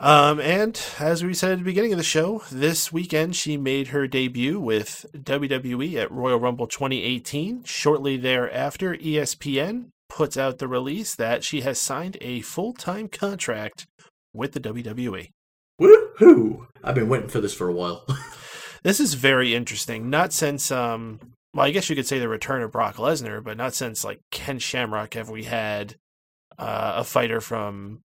Um, 0.03 0.41
and 0.41 0.77
as 0.99 1.23
we 1.23 1.33
said 1.33 1.53
at 1.53 1.59
the 1.59 1.63
beginning 1.63 1.93
of 1.93 1.97
the 1.97 2.03
show, 2.03 2.43
this 2.51 2.91
weekend 2.91 3.37
she 3.37 3.55
made 3.55 3.87
her 3.87 4.05
debut 4.05 4.59
with 4.59 5.05
WWE 5.15 5.95
at 5.95 6.11
Royal 6.11 6.41
Rumble 6.41 6.67
2018. 6.67 7.63
Shortly 7.63 8.17
thereafter, 8.17 8.95
ESPN 8.95 9.85
puts 10.09 10.35
out 10.35 10.57
the 10.57 10.67
release 10.67 11.15
that 11.15 11.45
she 11.45 11.61
has 11.61 11.79
signed 11.79 12.17
a 12.19 12.41
full 12.41 12.73
time 12.73 13.07
contract 13.07 13.85
with 14.33 14.51
the. 14.51 14.59
WWE. 14.59 15.29
Woohoo! 15.79 16.67
I've 16.83 16.95
been 16.95 17.07
waiting 17.07 17.29
for 17.29 17.39
this 17.39 17.53
for 17.53 17.69
a 17.69 17.73
while. 17.73 18.05
This 18.83 18.99
is 18.99 19.13
very 19.13 19.55
interesting. 19.55 20.09
Not 20.09 20.33
since, 20.33 20.69
um, 20.69 21.21
well, 21.53 21.65
I 21.65 21.71
guess 21.71 21.89
you 21.89 21.95
could 21.95 22.05
say 22.05 22.19
the 22.19 22.27
return 22.27 22.61
of 22.61 22.73
Brock 22.73 22.97
Lesnar, 22.97 23.41
but 23.41 23.55
not 23.55 23.73
since 23.73 24.03
like 24.03 24.19
Ken 24.29 24.59
Shamrock 24.59 25.13
have 25.13 25.29
we 25.29 25.45
had 25.45 25.95
uh, 26.59 26.95
a 26.97 27.05
fighter 27.05 27.39
from 27.39 28.01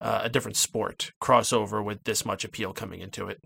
uh, 0.00 0.20
a 0.24 0.28
different 0.28 0.56
sport 0.56 1.12
crossover 1.22 1.84
with 1.84 2.04
this 2.04 2.24
much 2.24 2.44
appeal 2.44 2.72
coming 2.72 3.00
into 3.00 3.28
it. 3.28 3.40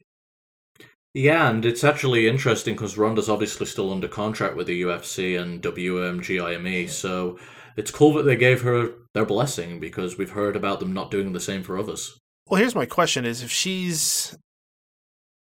yeah, 1.15 1.51
and 1.51 1.65
it's 1.65 1.83
actually 1.85 2.29
interesting 2.29 2.75
because 2.75 2.97
Ronda's 2.99 3.29
obviously 3.29 3.67
still 3.67 3.93
under 3.93 4.09
contract 4.09 4.57
with 4.57 4.67
the 4.69 4.83
UFC 4.83 5.41
and 5.41 5.61
WMGIME, 5.63 6.89
so 6.89 7.39
it's 7.77 7.91
cool 7.91 8.13
that 8.15 8.25
they 8.25 8.37
gave 8.37 8.63
her 8.63 8.93
their 9.15 9.25
blessing 9.27 9.81
because 9.81 10.17
we've 10.19 10.31
heard 10.31 10.55
about 10.57 10.79
them 10.81 10.93
not 10.93 11.11
doing 11.11 11.33
the 11.33 11.41
same 11.41 11.63
for 11.63 11.79
others. 11.79 12.19
Well, 12.47 12.61
here's 12.61 12.75
my 12.75 12.87
question: 12.87 13.25
Is 13.25 13.43
if 13.43 13.51
she's 13.51 14.37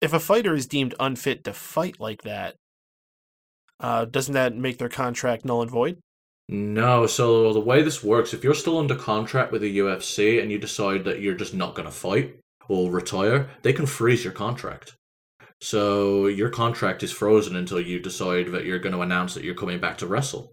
if 0.01 0.13
a 0.13 0.21
fighter 0.21 0.55
is 0.55 0.67
deemed 0.67 0.95
unfit 1.01 1.45
to 1.45 1.53
fight 1.53 1.99
like 2.01 2.23
that, 2.23 2.55
Uh, 3.81 4.05
doesn't 4.05 4.35
that 4.35 4.55
make 4.57 4.79
their 4.79 4.89
contract 4.89 5.45
null 5.45 5.63
and 5.63 5.71
void? 5.71 5.99
No, 6.49 7.07
so 7.07 7.53
the 7.53 7.61
way 7.61 7.83
this 7.83 8.03
works, 8.03 8.33
if 8.33 8.43
you're 8.43 8.55
still 8.55 8.79
under 8.79 8.95
contract 8.95 9.53
with 9.53 9.61
the 9.61 9.79
UFC 9.79 10.41
and 10.41 10.51
you 10.51 10.59
decide 10.59 11.05
that 11.05 11.21
you're 11.21 11.35
just 11.35 11.53
not 11.55 11.75
going 11.75 11.87
to 11.87 11.93
fight 11.93 12.37
or 12.69 12.91
retire, 12.91 13.51
they 13.63 13.75
can 13.75 13.85
freeze 13.87 14.25
your 14.25 14.33
contract. 14.33 14.95
So 15.61 16.27
your 16.27 16.49
contract 16.49 17.03
is 17.03 17.13
frozen 17.13 17.57
until 17.57 17.81
you 17.81 17.99
decide 17.99 18.53
that 18.53 18.65
you're 18.65 18.79
going 18.79 18.95
to 18.95 19.03
announce 19.03 19.35
that 19.35 19.45
you're 19.45 19.55
coming 19.55 19.81
back 19.81 19.99
to 19.99 20.07
wrestle. 20.07 20.53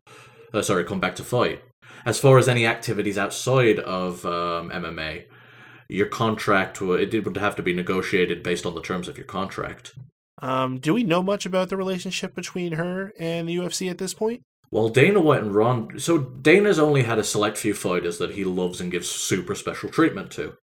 Uh, 0.53 0.61
sorry, 0.61 0.83
come 0.83 0.99
back 0.99 1.15
to 1.15 1.23
fight. 1.23 1.61
As 2.05 2.19
far 2.19 2.37
as 2.37 2.49
any 2.49 2.65
activities 2.65 3.17
outside 3.17 3.79
of 3.79 4.25
um, 4.25 4.69
MMA, 4.71 5.25
your 5.87 6.07
contract 6.07 6.81
it 6.81 7.25
would 7.25 7.37
have 7.37 7.55
to 7.55 7.63
be 7.63 7.73
negotiated 7.73 8.43
based 8.43 8.65
on 8.65 8.75
the 8.75 8.81
terms 8.81 9.07
of 9.07 9.17
your 9.17 9.27
contract. 9.27 9.93
Um, 10.41 10.79
do 10.79 10.93
we 10.93 11.03
know 11.03 11.23
much 11.23 11.45
about 11.45 11.69
the 11.69 11.77
relationship 11.77 12.35
between 12.35 12.73
her 12.73 13.13
and 13.19 13.47
the 13.47 13.55
UFC 13.55 13.89
at 13.89 13.97
this 13.97 14.13
point? 14.13 14.41
Well, 14.71 14.89
Dana 14.89 15.19
White 15.21 15.41
and 15.41 15.55
Ron. 15.55 15.99
So 15.99 16.17
Dana's 16.17 16.79
only 16.79 17.03
had 17.03 17.19
a 17.19 17.23
select 17.23 17.57
few 17.57 17.73
fighters 17.73 18.17
that 18.17 18.31
he 18.31 18.43
loves 18.43 18.81
and 18.81 18.91
gives 18.91 19.09
super 19.09 19.55
special 19.55 19.89
treatment 19.89 20.31
to. 20.31 20.57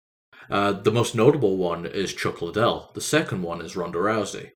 Uh, 0.51 0.73
the 0.73 0.93
most 0.93 1.15
notable 1.15 1.57
one 1.57 1.87
is 1.87 2.13
Chuck 2.13 2.43
Liddell. 2.43 2.91
The 2.95 3.01
second 3.01 3.43
one 3.43 3.61
is 3.61 3.77
Ronda 3.77 3.99
Rousey. 3.99 4.51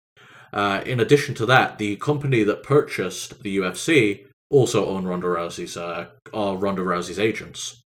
Uh, 0.52 0.82
in 0.84 1.00
addition 1.00 1.34
to 1.36 1.46
that, 1.46 1.78
the 1.78 1.96
company 1.96 2.42
that 2.42 2.62
purchased 2.62 3.42
the 3.42 3.56
UFC 3.56 4.26
also 4.50 4.86
own 4.86 5.06
Ronda 5.06 5.26
Rousey's 5.26 5.76
uh, 5.76 6.06
Ronda 6.32 6.82
Rousey's 6.82 7.18
agents. 7.18 7.82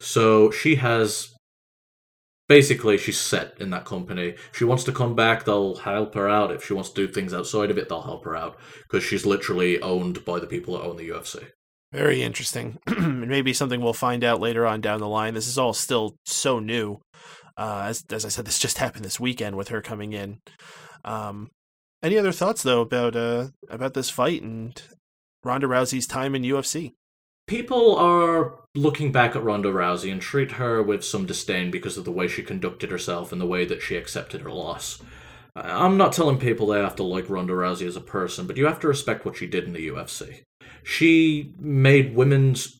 So 0.00 0.50
she 0.50 0.76
has 0.76 1.35
basically 2.48 2.98
she's 2.98 3.18
set 3.18 3.54
in 3.60 3.70
that 3.70 3.84
company. 3.84 4.34
She 4.52 4.64
wants 4.64 4.84
to 4.84 4.92
come 4.92 5.14
back, 5.14 5.44
they'll 5.44 5.76
help 5.76 6.14
her 6.14 6.28
out. 6.28 6.52
If 6.52 6.64
she 6.64 6.74
wants 6.74 6.90
to 6.90 7.06
do 7.06 7.12
things 7.12 7.34
outside 7.34 7.70
of 7.70 7.78
it, 7.78 7.88
they'll 7.88 8.02
help 8.02 8.24
her 8.24 8.36
out 8.36 8.58
because 8.82 9.04
she's 9.04 9.26
literally 9.26 9.80
owned 9.80 10.24
by 10.24 10.38
the 10.38 10.46
people 10.46 10.74
that 10.74 10.84
own 10.84 10.96
the 10.96 11.08
UFC. 11.08 11.48
Very 11.92 12.22
interesting. 12.22 12.78
And 12.86 13.28
maybe 13.28 13.52
something 13.52 13.80
we'll 13.80 13.92
find 13.92 14.24
out 14.24 14.40
later 14.40 14.66
on 14.66 14.80
down 14.80 15.00
the 15.00 15.08
line. 15.08 15.34
This 15.34 15.48
is 15.48 15.58
all 15.58 15.72
still 15.72 16.16
so 16.24 16.58
new. 16.58 17.00
Uh, 17.56 17.84
as 17.86 18.04
as 18.10 18.24
I 18.24 18.28
said, 18.28 18.44
this 18.44 18.58
just 18.58 18.78
happened 18.78 19.04
this 19.04 19.18
weekend 19.18 19.56
with 19.56 19.68
her 19.68 19.80
coming 19.80 20.12
in. 20.12 20.40
Um, 21.04 21.50
any 22.02 22.18
other 22.18 22.32
thoughts 22.32 22.62
though 22.62 22.82
about 22.82 23.16
uh, 23.16 23.48
about 23.70 23.94
this 23.94 24.10
fight 24.10 24.42
and 24.42 24.80
Ronda 25.42 25.66
Rousey's 25.66 26.06
time 26.06 26.34
in 26.34 26.42
UFC? 26.42 26.92
People 27.46 27.94
are 27.96 28.58
looking 28.74 29.12
back 29.12 29.36
at 29.36 29.44
Ronda 29.44 29.72
Rousey 29.72 30.10
and 30.10 30.20
treat 30.20 30.52
her 30.52 30.82
with 30.82 31.04
some 31.04 31.26
disdain 31.26 31.70
because 31.70 31.96
of 31.96 32.04
the 32.04 32.10
way 32.10 32.26
she 32.26 32.42
conducted 32.42 32.90
herself 32.90 33.30
and 33.30 33.40
the 33.40 33.46
way 33.46 33.64
that 33.64 33.82
she 33.82 33.96
accepted 33.96 34.40
her 34.40 34.50
loss. 34.50 35.00
I'm 35.54 35.96
not 35.96 36.12
telling 36.12 36.38
people 36.38 36.66
they 36.66 36.80
have 36.80 36.96
to 36.96 37.02
like 37.02 37.30
Ronda 37.30 37.54
Rousey 37.54 37.86
as 37.86 37.96
a 37.96 38.00
person, 38.00 38.46
but 38.46 38.56
you 38.56 38.66
have 38.66 38.80
to 38.80 38.88
respect 38.88 39.24
what 39.24 39.36
she 39.36 39.46
did 39.46 39.64
in 39.64 39.72
the 39.72 39.88
UFC. 39.88 40.42
She 40.82 41.54
made 41.58 42.14
women's 42.14 42.78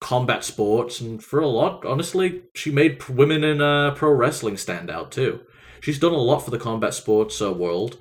combat 0.00 0.44
sports, 0.44 1.00
and 1.00 1.22
for 1.22 1.38
a 1.38 1.46
lot, 1.46 1.84
honestly, 1.84 2.42
she 2.54 2.70
made 2.70 3.06
women 3.08 3.44
in 3.44 3.60
uh, 3.60 3.92
pro 3.94 4.10
wrestling 4.10 4.56
stand 4.56 4.90
out 4.90 5.12
too. 5.12 5.40
She's 5.80 5.98
done 5.98 6.12
a 6.12 6.16
lot 6.16 6.40
for 6.40 6.50
the 6.50 6.58
combat 6.58 6.94
sports 6.94 7.40
uh, 7.40 7.52
world. 7.52 7.98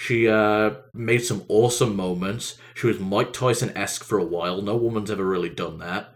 She 0.00 0.26
uh, 0.26 0.76
made 0.94 1.26
some 1.26 1.44
awesome 1.48 1.94
moments. 1.94 2.56
She 2.72 2.86
was 2.86 2.98
Mike 2.98 3.34
Tyson 3.34 3.70
esque 3.76 4.02
for 4.02 4.18
a 4.18 4.24
while. 4.24 4.62
No 4.62 4.74
woman's 4.74 5.10
ever 5.10 5.26
really 5.26 5.50
done 5.50 5.76
that. 5.80 6.14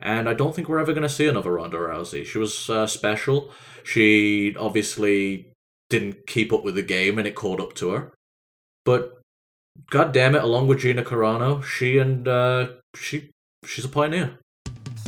And 0.00 0.26
I 0.26 0.32
don't 0.32 0.56
think 0.56 0.70
we're 0.70 0.78
ever 0.78 0.94
going 0.94 1.02
to 1.02 1.08
see 1.10 1.26
another 1.26 1.52
Ronda 1.52 1.76
Rousey. 1.76 2.24
She 2.24 2.38
was 2.38 2.70
uh, 2.70 2.86
special. 2.86 3.50
She 3.84 4.56
obviously 4.56 5.52
didn't 5.90 6.26
keep 6.26 6.50
up 6.50 6.64
with 6.64 6.76
the 6.76 6.82
game 6.82 7.18
and 7.18 7.28
it 7.28 7.34
caught 7.34 7.60
up 7.60 7.74
to 7.74 7.90
her. 7.90 8.14
But 8.86 9.20
god 9.90 10.14
damn 10.14 10.34
it, 10.34 10.42
along 10.42 10.68
with 10.68 10.78
Gina 10.78 11.02
Carano, 11.02 11.62
she 11.62 11.98
and 11.98 12.26
uh, 12.26 12.68
she 12.94 13.32
she's 13.66 13.84
a 13.84 13.90
pioneer. 13.90 14.38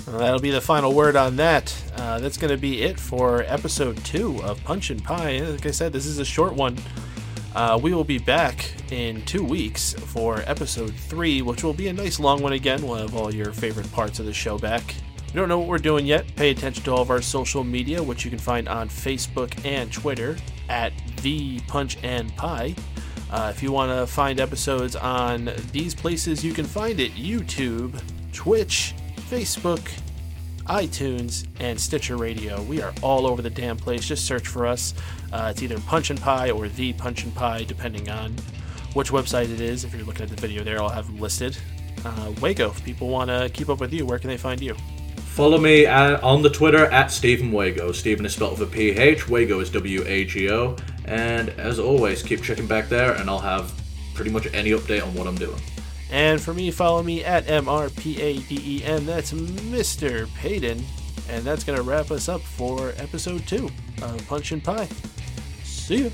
Well, 0.06 0.18
that'll 0.18 0.38
be 0.38 0.50
the 0.50 0.60
final 0.60 0.92
word 0.92 1.16
on 1.16 1.36
that. 1.36 1.74
Uh, 1.96 2.18
that's 2.18 2.36
going 2.36 2.52
to 2.52 2.60
be 2.60 2.82
it 2.82 3.00
for 3.00 3.42
episode 3.44 4.04
two 4.04 4.42
of 4.42 4.62
Punch 4.64 4.90
and 4.90 5.02
Pie. 5.02 5.38
Like 5.40 5.64
I 5.64 5.70
said, 5.70 5.94
this 5.94 6.04
is 6.04 6.18
a 6.18 6.26
short 6.26 6.52
one. 6.52 6.76
Uh, 7.54 7.78
we 7.80 7.94
will 7.94 8.04
be 8.04 8.18
back 8.18 8.70
in 8.90 9.22
two 9.22 9.42
weeks 9.42 9.94
for 9.94 10.42
episode 10.46 10.94
three, 10.94 11.42
which 11.42 11.64
will 11.64 11.72
be 11.72 11.88
a 11.88 11.92
nice 11.92 12.20
long 12.20 12.42
one 12.42 12.52
again. 12.52 12.82
We'll 12.82 12.96
have 12.96 13.16
all 13.16 13.34
your 13.34 13.52
favorite 13.52 13.90
parts 13.92 14.18
of 14.20 14.26
the 14.26 14.34
show 14.34 14.58
back. 14.58 14.94
If 15.16 15.34
you 15.34 15.40
don't 15.40 15.48
know 15.48 15.58
what 15.58 15.68
we're 15.68 15.78
doing 15.78 16.06
yet, 16.06 16.34
pay 16.37 16.50
attention 16.50 16.84
to 16.84 16.92
all 16.92 17.02
of 17.02 17.11
our 17.11 17.20
social 17.20 17.64
media, 17.64 18.02
which 18.02 18.24
you 18.24 18.30
can 18.30 18.38
find 18.38 18.68
on 18.68 18.88
Facebook 18.88 19.64
and 19.64 19.92
Twitter 19.92 20.37
at 20.68 20.92
the 21.22 21.61
Punch 21.61 21.98
and 22.02 22.34
Pie. 22.37 22.74
Uh, 23.30 23.52
if 23.54 23.62
you 23.62 23.72
want 23.72 23.90
to 23.90 24.06
find 24.06 24.40
episodes 24.40 24.96
on 24.96 25.50
these 25.72 25.94
places, 25.94 26.44
you 26.44 26.52
can 26.54 26.64
find 26.64 27.00
it 27.00 27.12
YouTube, 27.12 28.00
Twitch, 28.32 28.94
Facebook, 29.30 29.90
iTunes, 30.68 31.46
and 31.61 31.81
Stitcher 31.81 32.16
Radio. 32.16 32.62
We 32.62 32.81
are 32.81 32.92
all 33.02 33.26
over 33.26 33.42
the 33.42 33.50
damn 33.50 33.76
place. 33.76 34.07
Just 34.07 34.26
search 34.26 34.46
for 34.46 34.66
us. 34.66 34.94
Uh, 35.33 35.48
it's 35.50 35.62
either 35.62 35.78
Punch 35.81 36.11
and 36.11 36.20
Pie 36.20 36.50
or 36.50 36.68
The 36.68 36.92
Punch 36.94 37.24
and 37.24 37.35
Pie, 37.35 37.64
depending 37.64 38.09
on 38.09 38.35
which 38.94 39.11
website 39.11 39.52
it 39.52 39.61
is. 39.61 39.85
If 39.85 39.94
you're 39.94 40.04
looking 40.04 40.22
at 40.22 40.28
the 40.28 40.37
video 40.37 40.64
there, 40.64 40.81
I'll 40.81 40.88
have 40.88 41.07
them 41.07 41.18
listed. 41.18 41.57
Uh, 42.04 42.33
Wago, 42.40 42.70
if 42.70 42.85
people 42.85 43.09
want 43.09 43.28
to 43.28 43.50
keep 43.52 43.68
up 43.68 43.81
with 43.81 43.92
you, 43.92 44.07
where 44.07 44.18
can 44.18 44.28
they 44.28 44.37
find 44.37 44.61
you? 44.61 44.74
Follow 45.16 45.59
me 45.59 45.87
at, 45.87 46.22
on 46.22 46.42
the 46.42 46.50
Twitter 46.50 46.87
at 46.87 47.11
Stephen 47.11 47.52
Wago. 47.52 47.92
Stephen 47.92 48.26
is 48.26 48.35
spelled 48.35 48.59
with 48.59 48.68
a 48.68 48.72
PH, 48.72 49.28
Wago 49.28 49.61
is 49.61 49.70
W 49.70 50.04
A 50.07 50.24
G 50.24 50.50
O. 50.50 50.76
And 51.04 51.50
as 51.50 51.78
always, 51.78 52.22
keep 52.22 52.42
checking 52.42 52.66
back 52.66 52.88
there, 52.88 53.12
and 53.12 53.31
I'll 53.31 53.38
have 53.38 53.72
pretty 54.14 54.31
much 54.31 54.52
any 54.52 54.70
update 54.70 55.02
on 55.02 55.14
what 55.14 55.26
I'm 55.26 55.37
doing. 55.37 55.61
And 56.10 56.40
for 56.40 56.54
me, 56.54 56.70
follow 56.70 57.02
me 57.02 57.22
at 57.24 57.46
MRPADEN. 57.46 59.04
That's 59.04 59.32
Mr. 59.32 60.26
Payden. 60.26 60.82
And 61.28 61.44
that's 61.44 61.64
going 61.64 61.76
to 61.76 61.82
wrap 61.82 62.10
us 62.10 62.28
up 62.28 62.40
for 62.40 62.94
episode 62.96 63.46
two 63.46 63.68
of 64.02 64.26
Punch 64.26 64.52
and 64.52 64.64
Pie. 64.64 64.88
See 65.62 66.04
you. 66.04 66.12